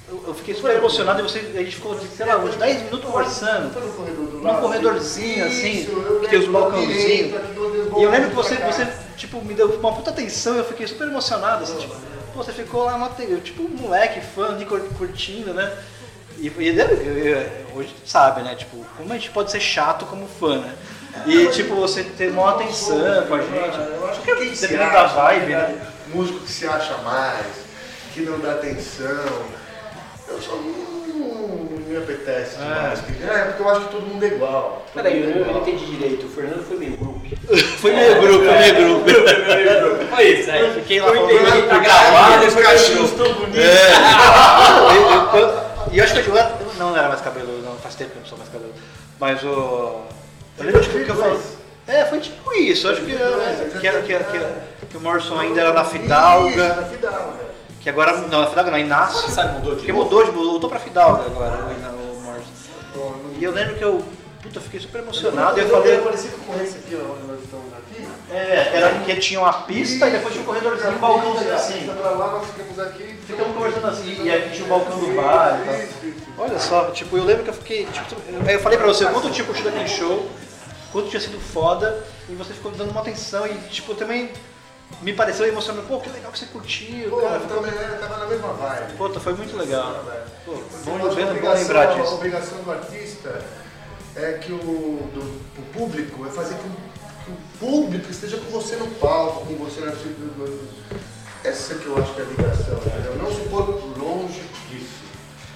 [0.09, 3.09] eu, eu fiquei super emocionado e você, a gente ficou, sei lá, uns 10 minutos
[3.09, 3.73] conversando.
[3.73, 5.85] Foi no corredor do Num corredorzinho, assim,
[6.21, 7.41] que tem os balcãozinhos.
[7.97, 10.87] E eu lembro que você, você tipo, me deu uma puta atenção e eu fiquei
[10.87, 11.95] super emocionado, assim, tipo,
[12.33, 13.09] pô, você ficou lá, uma,
[13.43, 15.71] tipo, um moleque, fã, ali, curtindo, né?
[16.37, 18.55] E, e hoje sabe, né?
[18.55, 20.73] Tipo, como a gente pode ser chato como fã, né?
[21.25, 23.77] E tipo, você ter uma atenção com a gente.
[23.77, 25.57] Eu acho que Dependendo da vibe, né?
[25.57, 25.87] né?
[26.13, 27.45] Músico que se acha mais,
[28.13, 29.58] que não dá atenção.
[30.29, 32.63] Eu só não, não me apetece É.
[32.63, 32.99] demais.
[32.99, 34.85] porque- É, porque eu acho que todo mundo é igual.
[34.93, 36.25] Peraí, eu é não eu não entendi direito.
[36.25, 37.21] O Fernando foi meio grupo.
[37.79, 40.05] Foi meio grupo, foi meio grupo.
[40.15, 40.73] Foi isso, aí.
[40.73, 43.59] Fiquei lá falando, entendi, tá "Ah, gravado, Os cachinhos tão bonitos.
[45.33, 48.17] Eu- E eu acho que eu não, não era mais cabeludo, não, faz tempo que
[48.17, 48.77] eu não sou mais cabeludo.
[49.19, 49.47] Mas o.
[49.47, 51.39] Eu lembro tipo, que eu falei.
[51.87, 53.15] É, foi tipo isso, acho que,
[53.79, 57.48] que, era- que, que, que o Morrison ainda era na Isso, Fidalga, na Fidalga.
[57.79, 58.13] Que agora.
[58.17, 59.29] Não, na Fidalga não, Inácio.
[59.29, 60.03] Sabe, mudou de Porque novo?
[60.05, 61.57] mudou, de, voltou pra Fidalga agora,
[61.93, 63.35] o, o.
[63.39, 64.03] E eu lembro que eu.
[64.41, 66.05] Puta, fiquei super emocionado e eu Eu falei falei.
[66.05, 68.07] parecido com esse aqui, ó, onde nós estamos aqui.
[68.31, 71.87] É, era que tinha uma pista e depois tinha um corredorzinho, um balcãozinho assim.
[71.87, 73.19] Pra lá, nós ficamos aqui.
[73.27, 76.45] Ficamos conversando assim, e aí tinha o balcão do bar e tal.
[76.45, 77.85] Olha só, tipo, eu lembro que eu fiquei.
[77.85, 78.15] Tipo,
[78.47, 80.25] aí eu falei pra você quanto eu tinha curtido aquele show,
[80.93, 84.31] quanto tinha sido foda, e você ficou dando uma atenção e, tipo, também
[85.01, 85.87] me pareceu emocionante.
[85.87, 87.39] Pô, que legal que você curtiu, Pô, cara.
[87.39, 87.57] Ficou...
[87.57, 88.93] também né, tava na mesma vibe.
[88.97, 90.03] Puta, foi muito legal.
[90.45, 92.15] Pô, Eu bom, a bom lembrar A disso.
[92.15, 93.41] obrigação do artista
[94.15, 94.57] é que o,
[95.13, 95.21] do,
[95.57, 96.69] o público é fazer com
[97.25, 99.93] que o público esteja com você no palco, com você na
[101.43, 103.15] Essa que eu acho que é a ligação, entendeu?
[103.15, 104.99] Não se pôr longe disso.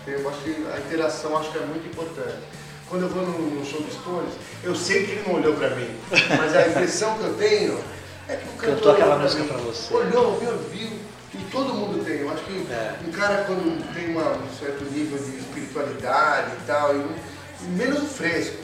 [0.06, 2.44] Eu acho que a interação acho que é muito importante.
[2.90, 5.70] Quando eu vou no, no show do Stones, eu sei que ele não olhou pra
[5.72, 5.90] mim,
[6.38, 7.80] mas a impressão que eu tenho
[8.28, 9.94] é que o cantor Cantou aquela música pra você.
[9.94, 10.90] Olhou, viu, viu.
[11.34, 12.18] E todo mundo tem.
[12.20, 12.96] Eu acho que É.
[13.08, 18.12] um cara quando tem uma- um certo nível de espiritualidade e tal, e, e menos
[18.16, 18.64] fresco.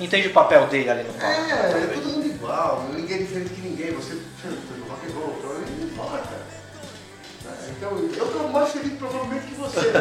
[0.00, 1.24] Entende o papel dele ali no palco.
[1.24, 3.92] É, é todo mundo igual, ninguém é diferente que ninguém.
[3.92, 6.34] Você do rock and roll, então não importa.
[7.46, 9.92] É, Então, eu tô mais feliz provavelmente que você.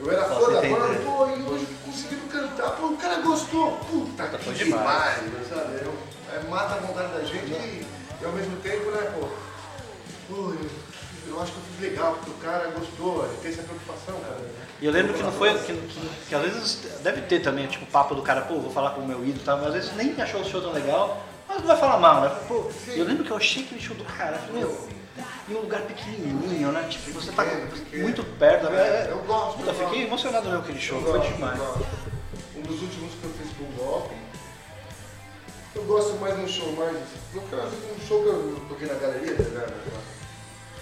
[0.00, 0.80] Eu era Posso fã da entender.
[0.80, 5.48] banda, pô, e hoje conseguiram cantar, pô, o cara gostou, puta que demais, demais.
[5.48, 5.78] sabe?
[5.84, 7.86] Eu- é, mata a vontade da gente e,
[8.20, 9.28] e ao mesmo tempo, né, pô,
[10.28, 10.70] pô, eu,
[11.28, 14.38] eu acho que eu fiz legal, porque o cara gostou, ele tem essa preocupação, cara.
[14.80, 15.52] E eu lembro que não foi.
[15.58, 18.90] Que, que, que às vezes deve ter também, tipo, papo do cara, pô, vou falar
[18.90, 21.22] com o meu ídolo e tal, mas às vezes nem achou o show tão legal,
[21.48, 22.36] mas não vai falar mal, né?
[22.46, 24.88] Pô, eu lembro que eu achei aquele show do cara, meu,
[25.48, 26.86] em um lugar pequenininho, né?
[26.88, 27.44] Tipo, você tá
[27.94, 28.70] muito perto.
[28.70, 28.78] né?
[28.80, 30.06] É, eu gosto, Puta, eu fiquei gosto.
[30.06, 31.60] emocionado mesmo com aquele show, Eu foi gosto, demais.
[32.56, 34.14] Um dos últimos que eu fiz com o golpe
[35.74, 36.96] Eu gosto mais de um show mais.
[37.34, 39.72] No caso, um show que eu toquei na galeria, tá ligado?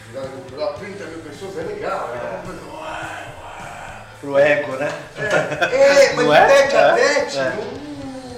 [0.07, 2.11] Cidade cultural, 30 mil pessoas, é legal.
[2.15, 3.33] É uai.
[4.21, 4.89] Pro ego, né?
[5.19, 6.47] É, mas Não é?
[6.47, 7.39] tete a É, tete.
[7.39, 7.53] é.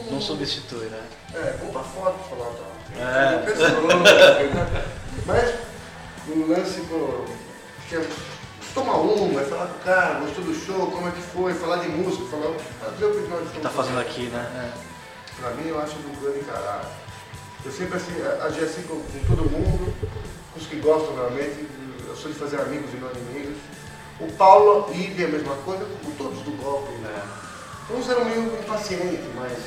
[0.07, 1.01] Não, Não substitui, né?
[1.35, 2.69] É, vou pra foto falar tal.
[2.99, 3.39] É.
[3.45, 3.71] Pessoa,
[5.27, 5.55] Mas
[6.29, 7.25] o lance, pô,
[7.89, 8.07] que é
[8.75, 11.77] tomar uma, é falar com o cara, gostou do show, como é que foi, falar
[11.77, 12.55] de música, falar.
[12.81, 14.73] Fazer o que nós tá estamos fazendo aqui, né?
[15.41, 16.89] Pra mim, eu acho do grande caralho.
[17.65, 18.13] Eu sempre assim,
[18.45, 19.95] agi assim com, com todo mundo,
[20.53, 21.67] com os que gostam realmente.
[22.07, 23.59] Eu sou de fazer amigos e não inimigos.
[24.21, 26.93] O Paulo, Ibe, a mesma coisa, com todos do golpe.
[26.95, 27.23] Né?
[27.91, 29.59] Uns eram meio impacientes, mas.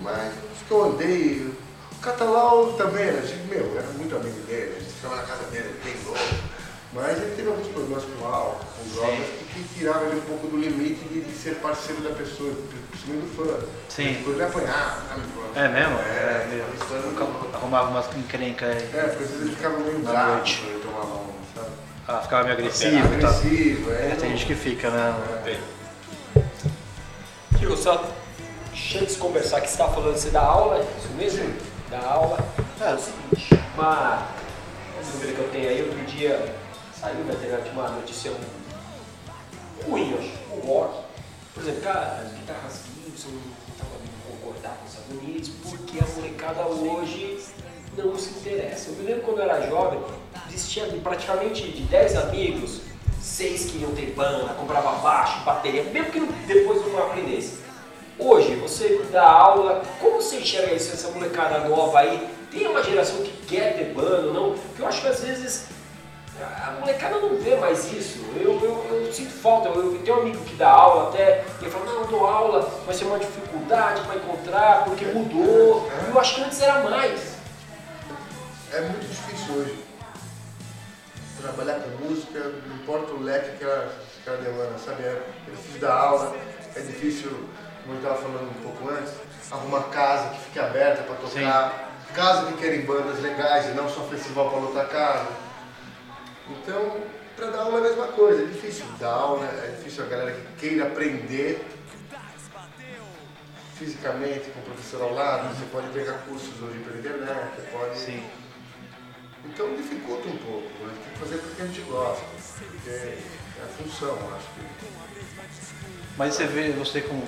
[0.00, 1.54] Mas os que eu andei.
[1.92, 5.68] O Catalão também era, meu, era muito amigo dele, a gente ficava na casa dele,
[5.68, 6.59] ele tem louco.
[6.92, 10.56] Mas ele teve alguns problemas com álcool, com drogas, que tiraram ele um pouco do
[10.58, 12.52] limite de, de ser parceiro da pessoa,
[12.90, 13.66] principalmente do fã.
[13.88, 14.12] Sim.
[14.14, 15.22] Depois ele apanhava, sabe?
[15.54, 15.98] É mesmo?
[16.00, 17.56] É, É, louca.
[17.56, 18.76] Arrumava umas encrencas aí.
[18.92, 20.58] É, porque às vezes ele ficava meio Na bravo noite.
[20.60, 21.68] quando ele tomava um, sabe?
[22.08, 23.30] Ah, ficava meio agressivo e tal.
[23.30, 23.94] Agressivo, é.
[23.94, 25.58] É, tem gente que fica, né?
[27.56, 28.02] Tio, só
[28.72, 31.54] deixa de conversar que você estava falando, você dá aula, é isso mesmo?
[31.88, 32.38] Dá aula.
[32.80, 34.26] É o seguinte, uma
[35.12, 36.54] dúvida que eu tenho aí, outro dia
[37.00, 38.30] saiu internet uma notícia
[39.86, 41.04] ruim, eu acho, o rock.
[41.54, 43.40] Por exemplo, cara, as guitarras Gibson não
[43.72, 43.96] estavam
[44.30, 47.42] concordar com os Estados Unidos porque a molecada hoje
[47.96, 48.90] não se interessa.
[48.90, 50.00] Eu me lembro quando eu era jovem,
[50.48, 52.82] existia praticamente de 10 amigos,
[53.18, 57.60] seis que iam ter banda, comprava baixo, bateria, mesmo que depois não aprendesse.
[58.18, 62.28] Hoje, você dá aula, como você enxerga isso, essa molecada nova aí?
[62.50, 64.52] Tem uma geração que quer ter banda, não?
[64.52, 65.64] Porque eu acho que às vezes
[66.42, 68.18] a molecada não vê mais isso.
[68.36, 69.68] Eu, eu, eu sinto falta.
[69.68, 72.26] Eu, eu tenho um amigo que dá aula até, e ele fala, não, eu dou
[72.26, 75.90] aula, vai ser uma dificuldade para encontrar, porque mudou.
[76.08, 77.36] Eu acho que antes era mais.
[78.72, 79.84] É muito difícil hoje.
[81.40, 85.02] Trabalhar com música, não importa o leque que ela, que ela demanda, sabe?
[85.02, 86.36] É, é difícil dar aula,
[86.76, 87.30] é difícil,
[87.82, 89.14] como eu estava falando um pouco antes,
[89.50, 94.02] arrumar casa que fique aberta para tocar, casa que querem bandas legais e não só
[94.02, 95.49] festival para lotar casa.
[96.50, 97.00] Então,
[97.36, 100.32] para dar aula é a mesma coisa, é difícil dar aula, é difícil a galera
[100.32, 101.64] que queira aprender
[103.76, 107.98] fisicamente com o professor ao lado, você pode pegar cursos hoje pela internet, você pode.
[107.98, 108.22] Sim.
[109.46, 112.24] Então dificulta um pouco, mas tem que fazer porque a gente gosta,
[112.58, 113.18] porque é
[113.64, 114.86] a função, acho que.
[116.18, 117.26] Mas você vê, você como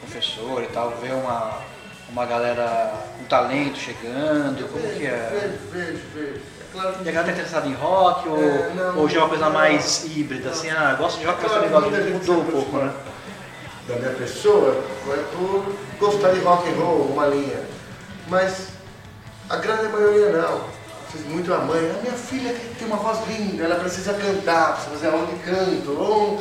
[0.00, 1.62] professor e tal, vê uma,
[2.08, 5.28] uma galera com talento chegando, como que é?
[5.30, 6.59] Vejo, vejo, vejo.
[6.72, 9.22] Claro que E a galera tá interessada em rock ou, É, não, ou já é
[9.22, 9.52] uma coisa não.
[9.52, 12.44] mais híbrida, assim, ah, gosto de rock, mas Claro, também gosto de gente mudou um
[12.44, 12.92] pouco, aproxima né?
[13.88, 17.60] da minha pessoa é por gostar de rock and roll, uma linha.
[18.28, 18.68] Mas
[19.48, 20.60] a grande maioria não.
[21.10, 24.94] Vocês muito a mãe, a minha filha tem uma voz linda, ela precisa cantar, precisa
[24.94, 26.40] fazer aula de canto, ou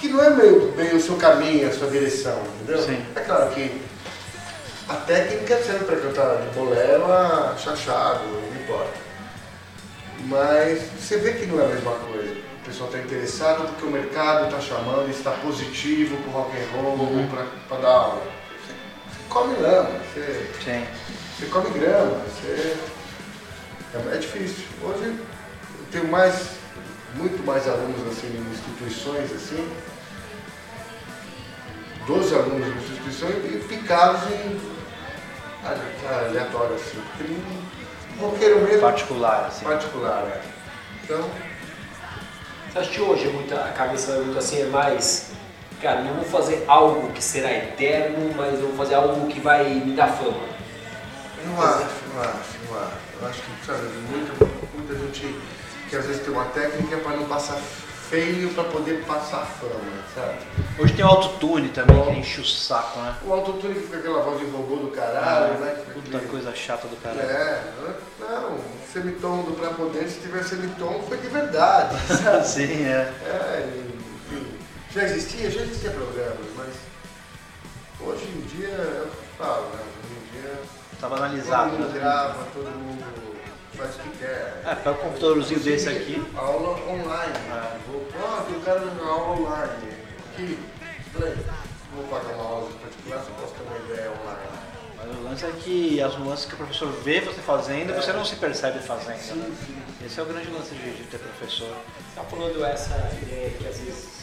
[0.00, 2.82] que não é meio, bem o seu caminho, a sua direção, entendeu?
[2.82, 3.00] Sim.
[3.14, 3.80] É claro que
[4.88, 9.09] a técnica serve para cantar de bolero a chachado, não importa.
[10.26, 12.30] Mas você vê que não é a mesma coisa.
[12.32, 16.76] O pessoal está interessado porque o mercado está chamando, está positivo para o rock and
[16.76, 17.28] roll, Uhum.
[17.68, 18.22] para dar aula.
[19.10, 20.86] Você come lama, você, Sim.
[21.38, 22.76] você come grama, você...
[23.94, 24.64] É, é difícil.
[24.82, 25.18] Hoje eu
[25.90, 26.50] tenho mais,
[27.14, 29.68] muito mais alunos assim, em instituições assim,
[32.06, 34.60] 12 alunos em instituições e picados em
[35.64, 37.00] ale- aleatório assim.
[37.16, 37.32] Porque
[38.20, 39.64] roqueiro mesmo Particular, assim.
[39.64, 40.40] particular, né?
[41.04, 41.28] Então,
[42.72, 45.30] Você acha que hoje é muita, a cabeça é muito assim, é mais.
[45.82, 49.64] Cara, não vou fazer algo que será eterno, mas eu vou fazer algo que vai
[49.64, 50.36] me dar fama.
[51.44, 52.92] não acho, não acho, não acho.
[53.20, 54.44] Eu acho que, sabe, muita,
[54.74, 55.34] muita gente
[55.88, 57.58] que às vezes tem uma técnica para não passar
[58.10, 60.38] feio para poder passar fama, sabe?
[60.78, 63.14] Hoje tem o autotune também, que enche o saco, né?
[63.24, 65.70] O autotune que fica aquela voz de robô do caralho, né?
[65.74, 67.20] Que fica Puta aquele- coisa chata do caralho.
[67.22, 67.62] É,
[68.18, 68.58] não,
[68.92, 72.46] semitom do pra poder, se tiver semitom foi de verdade, sabe?
[72.48, 73.12] Sim, é.
[73.24, 73.68] É,
[74.28, 74.46] enfim,
[74.92, 76.74] já existia, já existia programas, mas
[78.00, 79.78] hoje em dia, o eu falo, né?
[80.02, 80.52] Hoje em dia
[81.00, 81.98] Tava todo analisado, mundo né?
[82.00, 83.29] grava, todo mundo
[83.80, 84.60] faz o que quer.
[84.66, 86.22] É, pega um computadorzinho desse aqui.
[86.36, 87.32] Aula online.
[87.50, 87.78] É.
[87.86, 89.88] Vou, ah, tem um cara dando aula online.
[90.32, 90.58] Aqui,
[91.12, 91.34] play.
[91.94, 94.70] Vou pagar uma aula particular, só posso ter uma ideia online.
[94.96, 98.24] Mas o lance é que as nuances que o professor vê você fazendo, você não
[98.24, 99.18] se percebe fazendo.
[99.18, 99.56] Sim, né?
[99.66, 100.06] sim.
[100.06, 101.74] Esse é o grande lance de, de ter professor.
[102.14, 104.19] Tá falando essa ideia que às vezes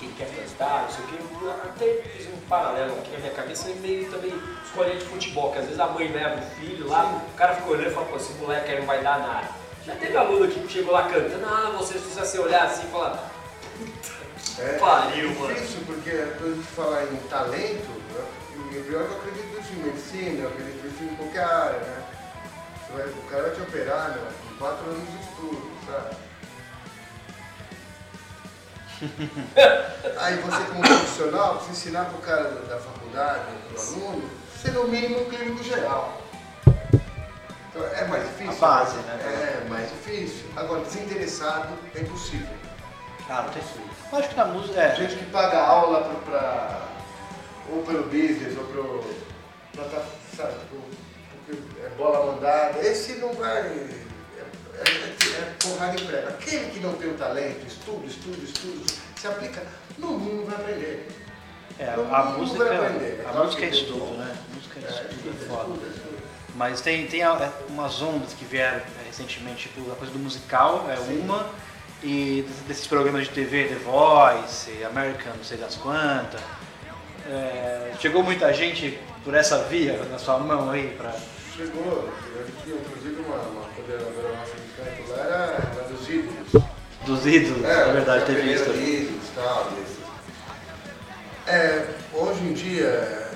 [0.00, 1.44] quem quer cantar, não sei o que.
[1.44, 4.32] Eu até fiz um paralelo aqui na minha cabeça e meio também
[4.64, 7.70] escolher de futebol, que às vezes a mãe leva o filho lá, o cara fica
[7.70, 9.48] olhando e fala, pô, esse moleque aí não vai dar nada.
[9.84, 12.90] Já teve aluno aqui que chegou lá cantando, ah, você precisa se olhar assim e
[12.90, 13.30] falar,
[14.58, 15.54] É, Pariu, é mano.
[15.54, 18.24] difícil, porque quando a gente fala em talento, né,
[18.72, 22.02] e pior que eu acredito isso em medicina, eu acredito em qualquer área, né?
[22.96, 26.16] O cara vai te operar, né, com quatro anos de estudo, sabe?
[30.18, 34.30] Aí você como profissional, precisa ensinar pro cara da da faculdade, pro aluno,
[34.60, 36.20] ser no mínimo um clínico geral.
[36.66, 38.52] Então é mais difícil.
[38.52, 39.18] A base, né?
[39.64, 40.46] É mais difícil.
[40.56, 42.48] Agora, desinteressado é impossível.
[43.28, 43.62] Ah, não tem
[44.12, 44.80] Eu acho que na música.
[44.80, 46.82] É, Gente que paga aula pra, pra-
[47.70, 49.04] ou pelo business, ou pro.
[49.74, 50.02] Pra tá,
[50.34, 50.80] sabe, pro,
[51.44, 52.78] porque é bola mandada.
[52.80, 54.05] Esse não vai.
[54.78, 56.28] É, é, é, é porrada em prego.
[56.28, 59.62] Aquele que não tem o talento, estuda, estuda, estuda, se aplica,
[59.98, 61.08] no mundo vai aprender.
[61.78, 62.64] é, No a música.
[62.64, 63.20] vai aprender.
[63.20, 64.14] A Claro música é estudo, como.
[64.18, 64.36] né?
[64.50, 66.16] A música é É, estudo, estuda, é foda.
[66.54, 67.28] Mas tem, tem é,
[67.68, 71.50] umas ondas que vieram é, recentemente, tipo, a coisa do musical é uma,
[72.02, 76.40] e desses programas de TV, The Voice, American, não sei das quantas.
[77.28, 81.12] É, chegou muita gente por essa via na sua mão aí pra.
[81.56, 84.52] Chegou, eu tinha inclusive uma, uma coordenadora nossa
[84.94, 86.64] de lá, era, era dos ídolos.
[87.04, 88.70] Dos ídolos, na verdade, teve isso.
[88.70, 89.96] Ídolos, tal, desses.
[91.46, 93.28] É, hoje em dia,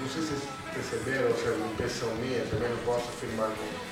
[0.00, 0.42] não sei se vocês
[0.74, 3.48] perceberam, ou se é uma impressão minha, também não posso afirmar.
[3.48, 3.90] Não.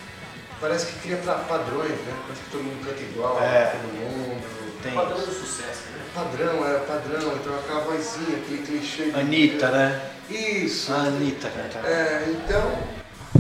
[0.61, 2.15] Parece que cria pra padrões, né?
[2.27, 3.67] Parece que todo mundo canta igual, É.
[3.67, 4.59] todo mundo.
[4.83, 5.99] Tem padrão do sucesso, né?
[6.15, 9.11] Padrão, é padrão, então aquela vozinha, aquele clichê.
[9.11, 10.11] de- Anitta, né?
[10.29, 10.93] Isso.
[10.93, 11.87] A Anitta cantando.
[11.87, 12.79] É, então,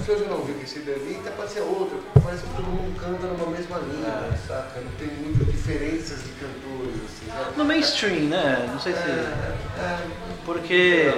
[0.05, 2.99] se eu não vi que esse da Anitta, pode ser outra, parece que todo mundo
[3.01, 4.36] canta numa mesma linha, É.
[4.47, 4.80] saca?
[4.80, 7.57] Não tem muitas diferenças de cantores, assim, sabe?
[7.57, 8.68] No mainstream, né?
[8.70, 8.99] Não sei se.
[8.99, 9.34] É,
[9.78, 9.99] é,
[10.45, 11.12] Porque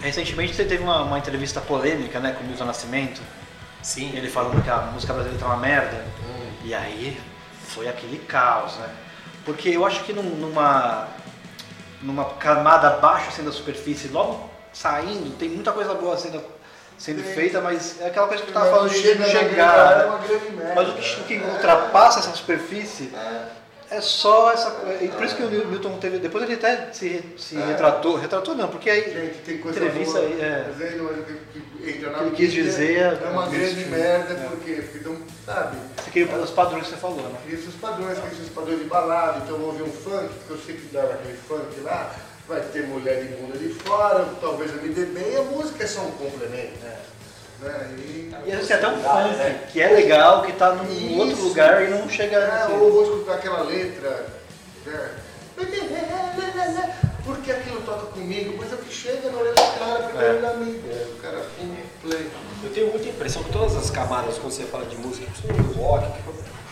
[0.00, 3.20] recentemente você teve uma, uma entrevista polêmica, né, com o Milton Nascimento.
[3.82, 4.12] Sim.
[4.16, 6.04] Ele falando que a música brasileira tá uma merda.
[6.24, 6.50] Hum.
[6.64, 7.20] E aí
[7.66, 8.88] foi aquele caos, né?
[9.44, 11.08] Porque eu acho que num- numa,
[12.00, 16.40] numa camada abaixo assim da superfície, logo saindo, tem muita coisa boa sendo,
[17.02, 19.96] sendo feita, mas é aquela coisa que eu tava Mas falando de chega chegar.
[19.98, 20.02] né?
[20.04, 20.74] é uma grande merda.
[20.76, 23.10] Mas o que, o que ultrapassa essa superfície
[23.90, 25.04] É, só essa coisa.
[25.04, 26.18] E por isso que o Milton teve.
[26.18, 27.66] Depois ele até se, se É.
[27.66, 28.16] retratou.
[28.16, 29.02] Retratou não, porque aí.
[29.02, 30.64] gente, tem coisa Entrevista boa, aí, é.
[30.68, 34.48] mas O que ele quis dizer é uma é grande merda, É.
[34.48, 34.82] por quê?
[34.90, 35.76] Porque não, sabe?
[36.02, 37.38] Você queria os padrões que você falou, né?
[37.44, 40.52] Cria seus padrões, cria seus padrões de balada, então eu vou ouvir um funk, porque
[40.52, 42.14] eu sei que dá naquele funk lá,
[42.52, 45.86] vai ter mulher de bunda de fora, talvez eu me dê bem, a música é
[45.86, 46.78] só um complemento.
[47.60, 47.90] Né?
[47.96, 51.18] E, E às vezes tem até um funk que é legal, que tá num Isso.
[51.20, 54.26] outro lugar e não chega é, nesse- ou vou escutar aquela letra,
[54.84, 55.10] né?
[57.24, 60.28] porque aquilo toca comigo, mas é o que chega na orelha do cara, porque É.
[60.28, 60.40] é.
[60.40, 62.28] na mídia, o cara pum, play.
[62.64, 66.06] Eu tenho muita impressão que todas as camadas, quando você fala de música, principalmente rock,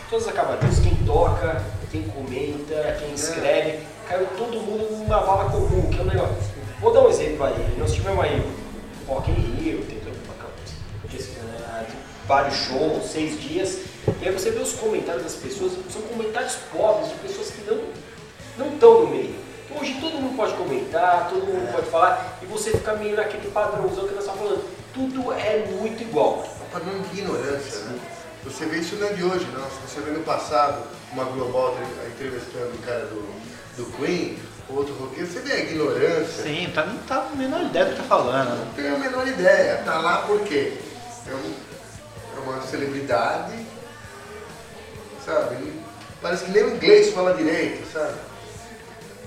[0.09, 3.79] todas as camadas, quem toca, quem comenta, quem escreve,
[4.11, 6.35] caiu todo mundo numa vala comum, que é um negócio.
[6.81, 7.75] Vou dar um exemplo aí.
[7.77, 8.41] Nós tivemos aí
[9.07, 11.87] o Rock in Rio, tem todo né,
[12.27, 13.79] vários shows, seis dias,
[14.21, 17.81] e aí você vê os comentários das pessoas, são comentários pobres de pessoas que não
[18.57, 19.35] não estão no meio.
[19.65, 23.49] Então, hoje todo mundo pode comentar, todo mundo pode falar, e você fica meio naquele
[23.49, 24.63] padrãozão que nós estamos falando.
[24.93, 26.43] Tudo é muito igual.
[26.43, 27.99] É um padrão de ignorância, né?
[28.43, 29.63] Você vê isso não é de hoje, não.
[29.63, 30.83] Se você vê no passado
[31.13, 33.21] uma Global tre- entrevistando o cara do,
[33.77, 34.37] do Queen,
[34.69, 36.43] outro roqueiro, você vê a ignorância.
[36.43, 38.49] Sim, tá, não tá a menor ideia do que tá falando.
[38.49, 38.65] né?
[38.65, 39.81] Não tenho a menor ideia.
[39.85, 40.73] Tá lá por quê?
[41.27, 41.53] É, um-
[42.37, 43.53] é uma celebridade,
[45.25, 45.73] sabe?
[46.21, 48.13] Parece que nem o inglês fala direito, sabe?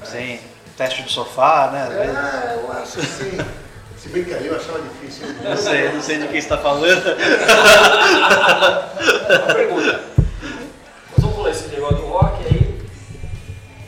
[0.05, 0.39] Sim,
[0.77, 1.83] teste do sofá, né?
[1.85, 2.17] às vezes.
[2.17, 3.39] É, eu acho assim.
[3.99, 5.27] Se bem que aí eu achava difícil.
[5.43, 7.03] Não sei, não sei de quem você tá falando.
[9.39, 10.05] Uma pergunta.
[11.11, 12.81] Nós vamos falar esse negócio do rock aí.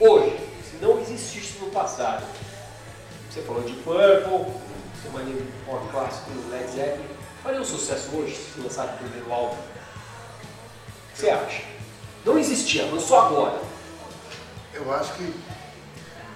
[0.00, 0.36] Hoje,
[0.70, 2.24] se não existisse no passado,
[3.30, 4.54] você falou de Purple,
[4.94, 7.06] você mandou um rock clássico do Led Zeppelin,
[7.42, 9.56] faria um sucesso hoje se lançar o primeiro álbum?
[9.56, 11.62] O que você acha?
[12.24, 13.60] Não existia, lançou agora.
[14.72, 15.34] Eu acho que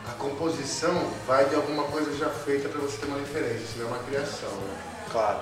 [0.09, 3.89] a composição vai de alguma coisa já feita para você ter uma referência, senão é
[3.93, 4.77] uma criação, né?
[5.11, 5.41] Claro.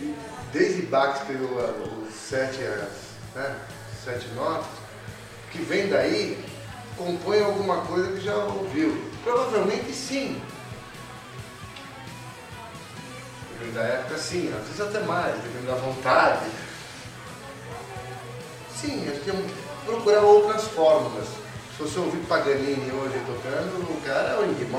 [0.00, 0.14] E
[0.50, 3.54] desde Bach a- os sete, as, né,
[4.02, 4.66] sete notas,
[5.52, 6.42] que vem daí,
[6.96, 9.10] compõe alguma coisa que já ouviu.
[9.22, 10.40] Provavelmente sim.
[13.52, 16.46] Dependendo da época sim, às vezes até mais, dependendo da vontade.
[18.74, 19.34] Sim, acho que é
[19.84, 21.26] procurar outras fórmulas.
[21.76, 24.70] Se você ouvir Paganini hoje tocando, o cara é o Ing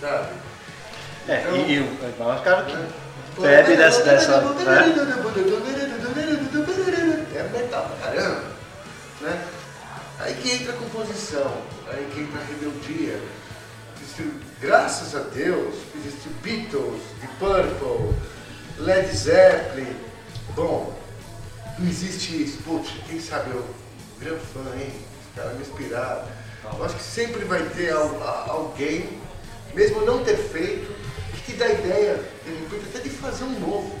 [0.00, 0.28] sabe?
[1.28, 2.76] É, Então- e, e o é cara que
[3.40, 4.02] bebe dessa.
[4.02, 4.94] dessa né?
[7.34, 8.42] É metal pra caramba.
[9.20, 9.44] Né?
[10.26, 13.20] Aí que entra a composição, aí que entra a rebeldia.
[14.60, 18.12] Graças a Deus, existe Beatles, The Purple,
[18.78, 19.94] Led Zeppelin.
[20.56, 20.98] Bom,
[21.78, 22.58] não existe isso.
[22.64, 23.64] Putz, quem sabe eu,
[24.18, 24.90] grande fã, hein?
[25.28, 26.24] Os caras me inspiraram.
[26.76, 29.20] Eu acho que sempre vai ter alguém,
[29.74, 30.92] mesmo não ter feito,
[31.36, 33.96] que te dá ideia, de repente, até de fazer um novo.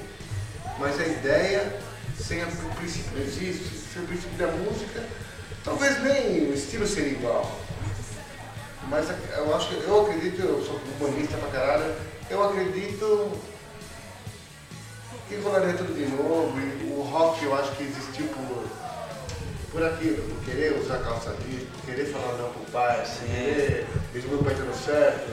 [0.80, 1.78] Mas a ideia,
[2.18, 3.70] sem a- o princípio não existe.
[3.92, 5.04] Sem o princípio da música,
[5.66, 7.50] talvez nem o estilo seria igual.
[8.88, 11.92] Mas eu acho que, eu acredito, eu sou humanista pra caralho,
[12.30, 13.32] eu acredito
[15.28, 16.56] que rolaria tudo de novo.
[16.56, 18.64] E o rock eu acho que existiu por,
[19.72, 23.86] por aquilo, por querer usar calça jeans, por querer falar não pro pai, por querer,
[24.14, 25.30] mesmo meu pai estando certo.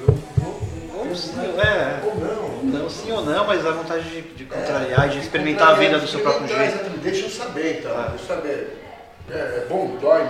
[0.00, 2.00] Eu, eu, Ou sim, é.
[2.04, 2.64] Ou não.
[2.64, 6.08] Não, sim ou não, mas a vontade de, de contrariar, de experimentar a vida do
[6.08, 6.90] seu próprio jeito.
[7.00, 7.90] Deixa eu saber, tá?
[7.90, 8.08] Ah.
[8.08, 8.83] Deixa eu saber.
[9.30, 10.26] É, é bom, dói.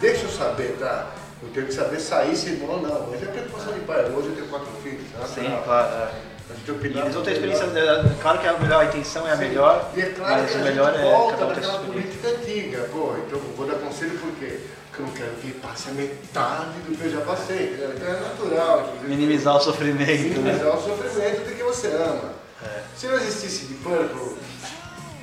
[0.00, 1.10] Deixa eu saber, tá?
[1.42, 3.06] Eu tenho que saber sair se irmão ou não.
[3.10, 4.04] Mas é preocupação de pai.
[4.04, 5.04] Hoje eu tenho quatro filhos.
[5.12, 5.26] Tá?
[5.26, 5.94] Sim, claro.
[5.94, 6.10] é.
[6.50, 9.28] A gente tem opinião eles vão ter experiência, é, claro que a melhor a intenção
[9.28, 11.80] é a melhor, E é claro mas que o a melhor é volta um experiência.
[11.80, 12.88] política antiga.
[12.90, 14.58] Pô, então eu vou dar conselho por quê?
[14.88, 17.64] Porque eu não quero que passe a metade do que eu já passei.
[17.66, 17.92] entendeu?
[17.94, 18.94] Então é natural.
[19.02, 20.52] Minimizar o sofrimento, né?
[20.52, 22.32] minimizar o sofrimento de que você ama.
[22.64, 22.80] É.
[22.96, 24.36] Se não existisse de Purple,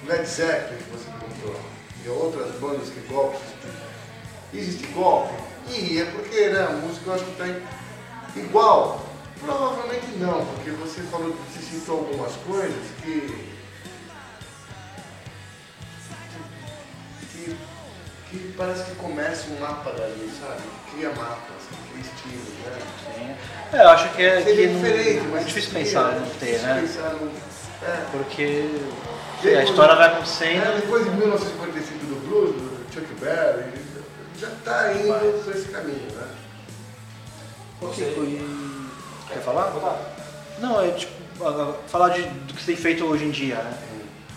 [0.07, 1.09] Led Zeppelin, que você
[2.05, 3.37] e outras bandas que golpe,
[4.53, 5.33] existe golpe?
[5.69, 7.45] E é porque né, a música eu acho que está
[8.35, 9.03] igual.
[9.43, 13.45] Provavelmente não, porque você falou, você citou algumas coisas que.
[17.31, 17.57] que,
[18.29, 20.61] que parece que começa um mapa dali, sabe?
[20.91, 22.79] Cria mapas, cria estilos, né?
[23.15, 23.77] Sim.
[23.77, 26.29] É, eu acho que é, que Seria não- diferente, é mas difícil seria, pensar não
[26.29, 26.81] ter, difícil né?
[26.81, 27.31] pensar no-
[27.87, 28.05] é.
[28.11, 28.69] Porque
[29.49, 30.75] a história vai É, acontecendo.
[30.81, 33.71] depois de 1945 do blues, do Chuck Berry,
[34.39, 36.27] já está indo por esse caminho, né?
[37.81, 38.15] Você...
[39.27, 39.71] Quer falar?
[40.59, 41.11] Não, é tipo,
[41.87, 43.77] falar de, do que se tem feito hoje em dia, né?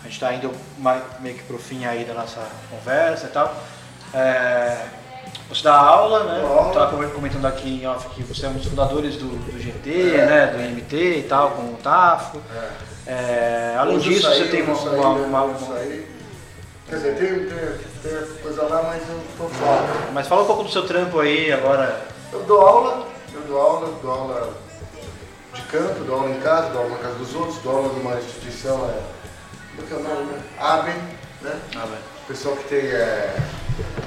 [0.01, 3.55] A gente está indo mais, meio que pro fim aí da nossa conversa e tal.
[4.13, 4.85] É,
[5.47, 6.41] você dá aula, né?
[6.67, 9.89] Estava comentando aqui em off que você é um dos fundadores do, do GT,
[10.25, 10.47] né?
[10.47, 12.41] Do MT e tal, com o Tafo.
[12.55, 12.69] É,
[13.79, 15.25] além Hoje disso, saí, você tem uma, saí, uma- né?
[15.27, 16.07] uma- saí.
[16.89, 19.87] Quer dizer, tem, tem, tem coisa lá, mas eu tô fora.
[20.11, 22.01] Mas fala um pouco do seu trampo aí agora.
[22.33, 24.53] Eu dou aula, eu dou aula, dou aula
[25.53, 28.15] de canto, dou aula em casa, dou aula na casa dos outros, dou aula numa
[28.15, 29.01] instituição, é,
[29.75, 30.39] como é que é o nome, né?
[30.59, 30.93] ABEN,
[31.41, 31.59] né?
[31.73, 31.97] Velho.
[32.27, 33.35] Pessoal que tem é,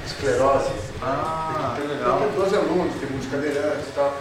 [0.05, 0.71] esclerose.
[1.01, 2.19] Ah, tem, que legal.
[2.19, 4.13] Tem 12 alunos, tem muitos cadeirantes e tal.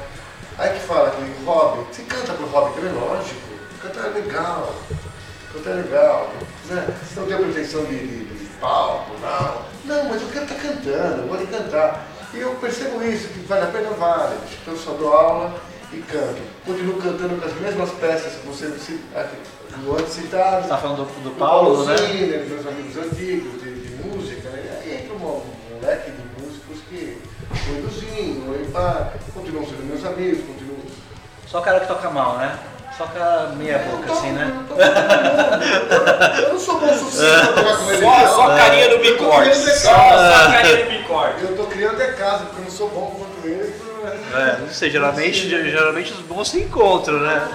[0.59, 3.41] Aí que fala que hobby, você canta pro hobby também, lógico.
[3.83, 4.75] Cantar é legal,
[5.53, 6.31] cantar é legal.
[6.69, 6.87] Né?
[7.03, 9.73] Você não tem a pretensão de, de, de palco, não.
[9.85, 12.07] Não, mas eu quero estar cantando, eu de cantar.
[12.33, 14.37] E eu percebo isso, que vale a pena, vale.
[14.63, 15.61] Então eu só dou aula
[15.93, 16.41] e canto.
[16.65, 18.67] Continuo cantando com as mesmas peças que você
[19.79, 20.63] no antes citado.
[20.63, 21.97] Você tá falando do, do Do Paulo, né?
[21.97, 24.63] Ziner, meus amigos antigos de, de música, né?
[24.65, 27.21] E aí entra um, um leque de músicos que
[27.51, 30.83] o Eduzinho, o Epá, continuam sendo meus amigos, continuam.
[31.49, 32.59] Só o cara que toca mal, né?
[32.97, 34.53] Só com a meia boca, assim, né?
[34.55, 38.03] Eu, tô- eu, eu não sou bom o suficiente pra tocar com ele.
[38.03, 39.55] Só, só a carinha do Eu tô bigode.
[39.55, 41.43] Só, só a carinha do bigode.
[41.43, 43.75] Eu tô criando de casa, porque eu não sou bom quanto ele.
[44.35, 47.49] É, não sei, geralmente, geralmente os bons se encontram, né?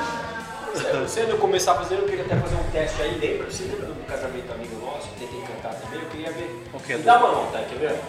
[1.03, 3.17] Você não começar a fazer, eu queria até fazer um teste aí.
[3.19, 3.49] Lembra?
[3.51, 5.07] Você lembra do casamento amigo nosso?
[5.09, 5.99] que Tentei cantar também.
[6.01, 6.63] Eu queria ver.
[6.73, 6.95] O quê?
[6.95, 7.99] Me dá uma nota, quer ver?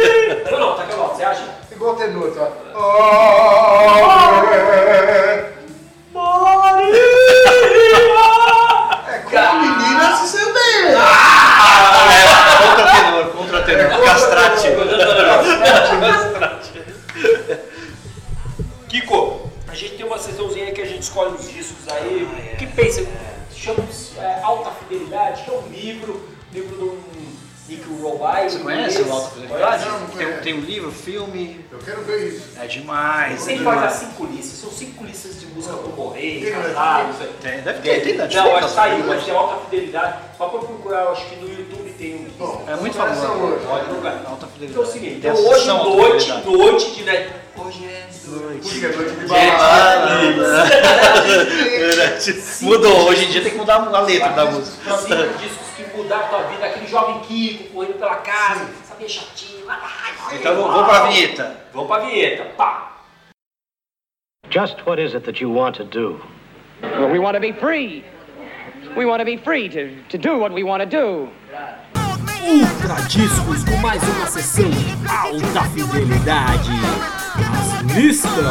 [0.50, 1.42] Não, não, tá que você acha?
[1.70, 2.48] Igual tenor, tá?
[2.74, 2.78] Oh,
[4.52, 5.54] é.
[9.06, 10.94] É, como menina se saiu bem.
[12.62, 14.68] Contra tenor, contra tenor, castrate.
[18.88, 22.28] Kiko, a gente tem uma sessãozinha que a gente escolhe os discos aí.
[22.52, 23.04] O que pensa?
[23.54, 23.84] Chama
[24.18, 26.98] é, Alta Fidelidade, que é um livro, livro do
[27.66, 28.48] Nick Robai.
[28.50, 29.84] Você conhece o Alta Fidelidade?
[30.18, 31.64] Tem, tem um livro, filme.
[31.72, 32.48] Eu quero ver isso.
[32.60, 33.34] É demais.
[33.34, 34.16] É Sempre faz as demais.
[34.16, 35.90] cinco listas, são cinco listas de música pro
[37.10, 37.30] isso aí.
[37.40, 40.18] Tem, deve ter, tem Netflix, Não, acho que tá aí, Alta mas tem alta fidelidade.
[40.36, 42.28] Só pra procurar, eu acho que no YouTube tem um.
[42.38, 43.26] Bom, É muito famoso.
[43.26, 43.66] hoje.
[43.66, 44.22] Pode procurar.
[44.26, 44.70] Alta Fidelidade.
[44.70, 46.56] Então é o seguinte, então hoje noite, Fidelidade.
[46.56, 47.32] noite de net.
[47.56, 48.06] Hoje é
[48.84, 50.60] é noite de balada.
[52.60, 54.98] Mudou, hoje em dia tem que mudar a letra da música.
[54.98, 59.68] Cinco discos que mudaram a tua vida, aquele jovem Kiko correndo pela casa, sabia chatinho.
[59.68, 61.60] Ai, ai, Então vamos vamos pra vinheta.
[61.72, 62.92] Vamos pra vinheta, pá!
[64.50, 66.20] Just what is it that you want to do?
[66.82, 68.04] Well, we want to be free.
[68.96, 71.28] We want to be free to, to do what we want to do.
[72.46, 74.70] Ultra Discos com mais uma sessão
[75.08, 76.70] alta fidelidade.
[77.58, 78.44] As listas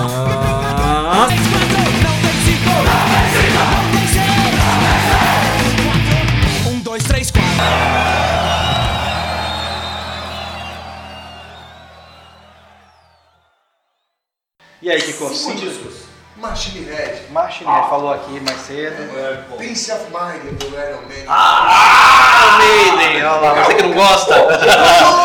[14.84, 15.30] E aí, Kiko?
[15.30, 16.04] Cinco Cinco discos.
[16.36, 17.32] Machine Head.
[17.32, 18.98] Machine Head falou aqui mais cedo.
[19.58, 21.26] Peace of Mind do Iron Maiden.
[21.30, 23.24] Ah, Maiden!
[23.26, 24.36] Olha lá, você que não gosta.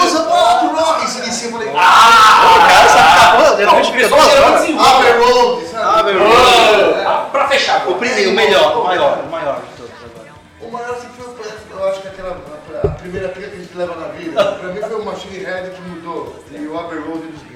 [0.05, 1.47] Usa pop rock esse DC.
[1.47, 4.61] Eu falei, O cara sabe que tá Não, gerando horas.
[4.61, 5.09] desenvolve.
[5.09, 6.01] Abbey Road, sabe?
[6.01, 7.05] Abbey Road.
[7.07, 10.33] Ah, Pra fechar O primeiro, o melhor, o maior, o maior de todos agora.
[10.61, 12.39] O maior sempre foi, o- eu acho que aquela,
[12.85, 14.45] a, a primeira trilha que a gente leva na vida.
[14.53, 16.45] Pra mim foi o Machine Head que mudou.
[16.53, 17.48] E o Abbey Road dos.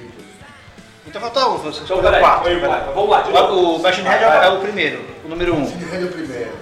[1.13, 2.43] Então falta um, você Então, peraí, quatro.
[2.43, 3.75] foi, vai, vamos lá, de novo.
[3.75, 5.59] O Machine Head é o primeiro, o número um.
[5.59, 6.53] Machine Head é o primeiro.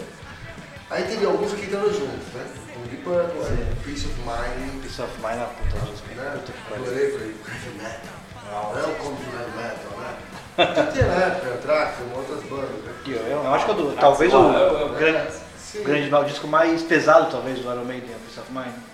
[0.89, 2.45] Aí teve alguns que entraram juntos, né?
[2.75, 6.15] O Deep Purple, aí, Peace of Mind, Peace of Mind, ah, puta música.
[6.15, 6.31] né?
[6.33, 6.83] Puta que pariu.
[6.83, 8.73] Adorei, falei, Heavy Metal.
[8.73, 10.91] Não é o como de Heavy Metal, né?
[10.91, 12.91] Tinha na época, Anthrax, outras bandas, né?
[13.07, 14.49] Eu, eu acho que eu talvez o
[15.85, 18.90] grande, o disco mais pesado, talvez, do Iron Maiden, é o Peace of Mind.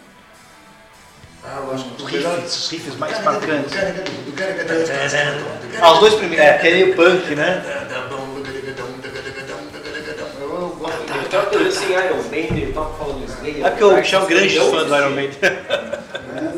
[1.50, 3.74] Ah, Os o riffs, mais marcantes.
[5.82, 7.64] Ah, os dois primeiros, é, que é meio punk, né?
[11.24, 13.66] Eu tava pensando assim, Iron Maiden, eu tava falando Slayer.
[13.66, 15.10] É porque o Michel é um grande fã do Iron.
[15.12, 15.38] Maiden.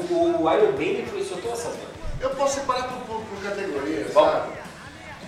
[0.10, 1.90] O, o Iron Maiden influenciou todas essas bandas.
[2.22, 4.32] Eu posso separar por, por, por categorias, Vamos.
[4.32, 4.50] sabe?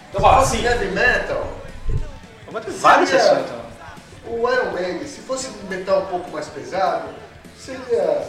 [0.09, 1.47] Então Se assim, fosse heavy metal,
[2.47, 4.33] Vamos ter várias sessões, então.
[4.35, 7.05] o Iron Maiden, se fosse metal um pouco mais pesado,
[7.57, 8.23] seria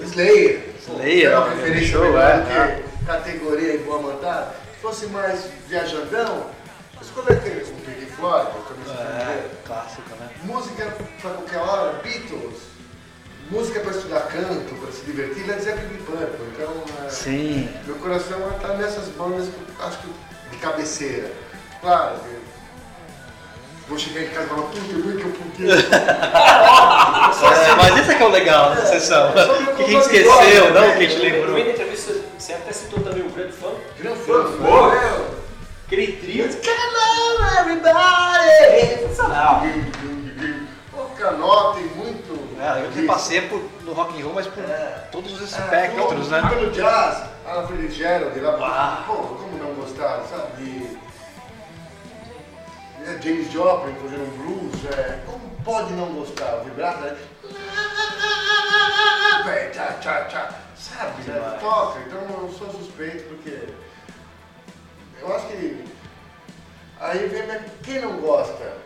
[0.00, 0.74] Slayer.
[0.80, 1.54] Slayer, é uma né?
[1.54, 4.54] preferência Show, melhor é, do que categoria igual a mandada.
[4.74, 6.46] Se fosse mais viajandão,
[6.94, 10.30] eu escolhi aquele com Pink Floyd, Camisa É, clássico, né?
[10.44, 12.72] Música para qualquer hora, Beatles.
[13.50, 16.46] Música para estudar canto, para se divertir, Led Zeppelin Purple.
[16.54, 16.72] Então,
[17.04, 17.68] é, Sim.
[17.86, 19.48] meu coração está nessas bandas,
[19.80, 20.08] acho que
[20.50, 21.30] de cabeceira.
[21.80, 22.16] Claro,
[23.92, 25.74] vou chegar em casa e falar, puta, eu que eu podia.
[27.42, 29.32] É, mas esse é que é o legal dessa sessão.
[29.36, 31.54] É, O meu que a gente esqueceu, não o que a gente no lembrou.
[31.54, 33.68] meio da entrevista você até citou também o grande fã.
[33.98, 34.90] Grande fã, Pô.
[34.90, 34.92] fã.
[35.86, 36.44] Aquele trio.
[36.44, 38.98] Hello, everybody!
[39.00, 39.62] Sensacional.
[40.94, 42.32] O Canó tem muito.
[42.60, 45.08] É, eu passei por, no rock and roll, mas por É.
[45.10, 46.48] todos os espectros, como- né?
[46.48, 49.04] Pelo jazz, Alan Fitzgerald, lá, Ah.
[49.06, 50.81] pô, como não gostar, sabe?
[53.22, 56.56] É, James Joplin fazendo um blues, é, como pode não gostar?
[56.60, 57.16] O vibrato, né?
[59.72, 61.22] Tchá, tchá, tchá, sabe?
[61.26, 61.58] Né?
[61.60, 63.68] Toca, então eu sou suspeito porque
[65.20, 65.84] eu acho que
[67.00, 67.42] aí vem
[67.82, 68.82] quem não gosta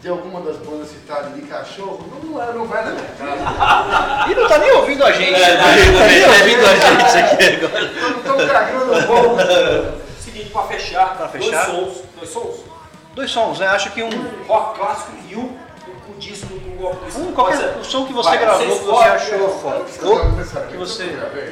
[0.00, 4.28] de alguma das bandas citadas de cachorro, não, é- não vai na minha casa.
[4.30, 5.54] E não tá nem ouvindo a gente, né?
[5.54, 8.18] Não tá nem ouvindo a gente aqui agora.
[8.18, 9.36] Estão cagando o bom.
[10.20, 11.66] Seguinte, pra fechar, Pra fechar?
[11.70, 12.04] dois sons.
[12.16, 12.73] Dois sons.
[13.14, 13.66] Dois sons, né?
[13.68, 14.08] Acho que um.
[14.08, 18.12] Um rock clássico e um, um, um disco com golpe Um, qualquer, o som que
[18.12, 19.76] você Vai, gravou, que você achou foda.
[19.76, 19.92] Ou que
[20.76, 21.04] você.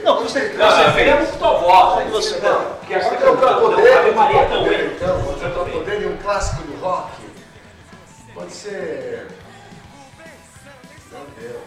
[0.05, 1.17] Não, que você, que Não, você você fez.
[1.17, 2.05] fez com tua voz.
[2.05, 4.15] Que você- não, que é o cantando, poder?
[4.15, 4.87] Maria é também.
[4.87, 5.73] Então, Você qual que é o também.
[5.75, 7.11] poder de um clássico do rock?
[8.35, 9.29] Pode ser.
[11.13, 11.63] Meu Deus.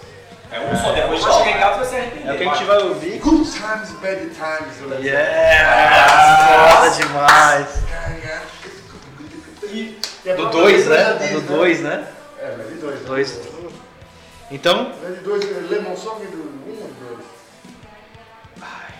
[0.51, 2.27] É um só, depois vai chegar em casa se arrepender.
[2.29, 3.19] É o que a gente vai ouvir.
[3.19, 4.81] Good times, bad times.
[4.89, 6.85] Led Yeah!
[9.75, 10.15] Foda demais!
[10.25, 11.13] E Do 2, né?
[11.33, 12.07] Do 2, né?
[12.39, 12.95] É, mas de dois.
[12.99, 13.05] né?
[13.07, 13.39] Dois.
[14.51, 17.25] Então, Mas de dois, Lemon Song do 1 um ou do 2?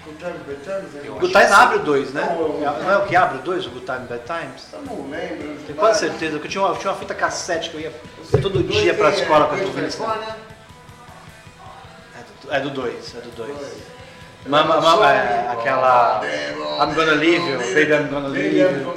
[0.06, 0.94] Good times, bad times.
[0.94, 1.10] né?
[1.10, 2.22] o Good Times abre o 2, né?
[2.30, 4.68] Não, eu- Não é o que abre o 2, o Good Time Bad Times?
[4.74, 5.58] Eu não lembro.
[5.66, 8.38] Tenho quase certeza, que eu tinha uma, tinha uma fita cassete que eu ia Eu
[8.38, 9.96] que todo dia pra tem, escola é, com ovelhas.
[9.96, 10.36] California,
[12.52, 13.58] É do 2, é do 2.
[13.58, 13.74] dois.
[14.46, 16.22] Mama, mama, é, aquela.
[16.24, 18.94] I'm gonna leave you, baby, I'm gonna leave you.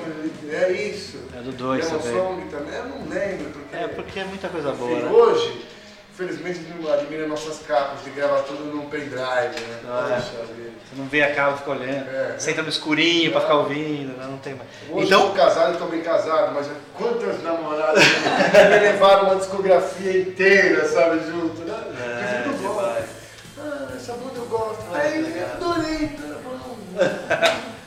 [0.51, 1.18] É isso.
[1.36, 2.16] É do 2 Lemon também.
[2.16, 2.74] Song também.
[2.74, 3.76] Eu não lembro, porque...
[3.76, 5.11] É, porque é muita coisa boa, Enfim, né?
[5.11, 5.66] Hoje,
[6.12, 9.80] infelizmente, não admira nossas capas de gravar tudo num pendrive, né?
[9.86, 10.20] Ah, é.
[10.20, 12.09] Você não vê a cara, fica olhando.
[12.09, 12.34] É.
[12.38, 14.26] Senta no escurinho pra ficar ouvindo, né?
[14.26, 14.68] não tem mais.
[14.90, 20.88] Hoje Então, estou casado, estou bem casado, mas quantas namoradas me levaram uma discografia inteira,
[20.88, 21.76] sabe, junto, né?
[22.01, 22.80] É muito bom.
[22.80, 24.82] Ah, essa banda eu gosto.
[24.94, 26.09] Ai, adorei.
[26.09, 27.68] tá bom.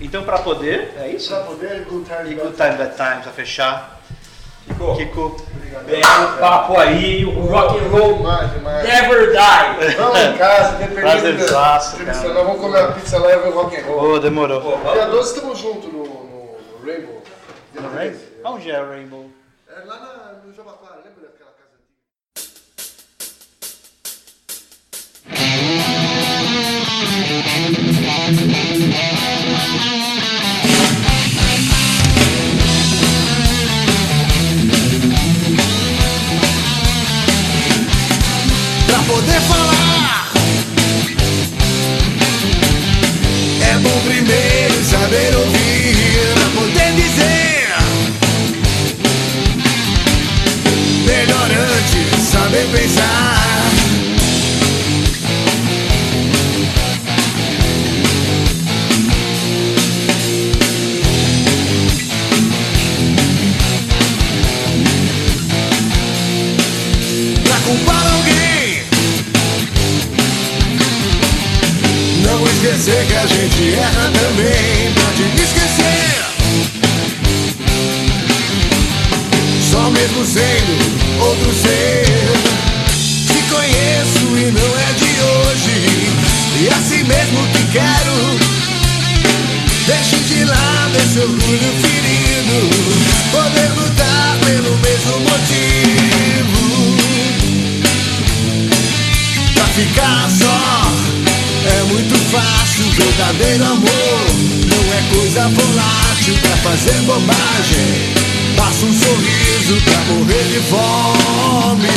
[0.00, 1.28] então pra poder, é isso?
[1.34, 4.00] Pra poder, good time, E Good Time Bad Times, pra fechar.
[4.66, 4.96] Ficou.
[4.96, 5.84] Kiko, Obrigado.
[5.86, 8.84] Belo papo aí, o rock and roll Demais, demais.
[8.86, 9.94] never die.
[9.96, 11.74] Vamos em casa, dependendo da.
[11.78, 14.10] Nós vamos comer uma pizza lá e ver o rock and roll.
[14.14, 14.60] Ô, demorou.
[14.60, 15.10] Pô, Dia vamos.
[15.16, 17.22] 12 estamos juntos no, no, no Rainbow.
[17.94, 18.18] 13.
[18.44, 19.30] Onde é o Rainbow?
[19.68, 21.74] É lá na, no Jabaquara, lembra daquela casa
[28.28, 28.67] antiga?
[44.28, 46.34] Primeiro saber ouvir.
[46.34, 47.68] Pra poder dizer
[51.06, 53.37] Melhor antes saber pensar
[72.58, 74.92] esquecer que a gente erra também.
[74.94, 76.24] Pode me esquecer.
[79.70, 82.04] Só mesmo sendo outro ser.
[83.28, 85.76] Te conheço e não é de hoje.
[86.60, 88.38] E assim mesmo que quero
[89.86, 92.68] Deixe de lado esse orgulho ferido.
[93.30, 96.96] Poder lutar pelo mesmo motivo.
[99.54, 101.07] Pra ficar só
[101.66, 104.48] é muito fácil, verdadeiro amor
[104.78, 108.14] não é coisa volátil pra fazer bobagem.
[108.56, 111.88] Basta um sorriso pra morrer de fome.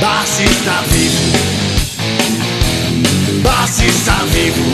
[0.00, 1.32] Basta estar vivo,
[3.42, 4.72] basta estar vivo.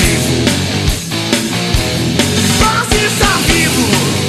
[0.00, 0.44] Vivo,
[2.60, 4.25] basta estar vivo.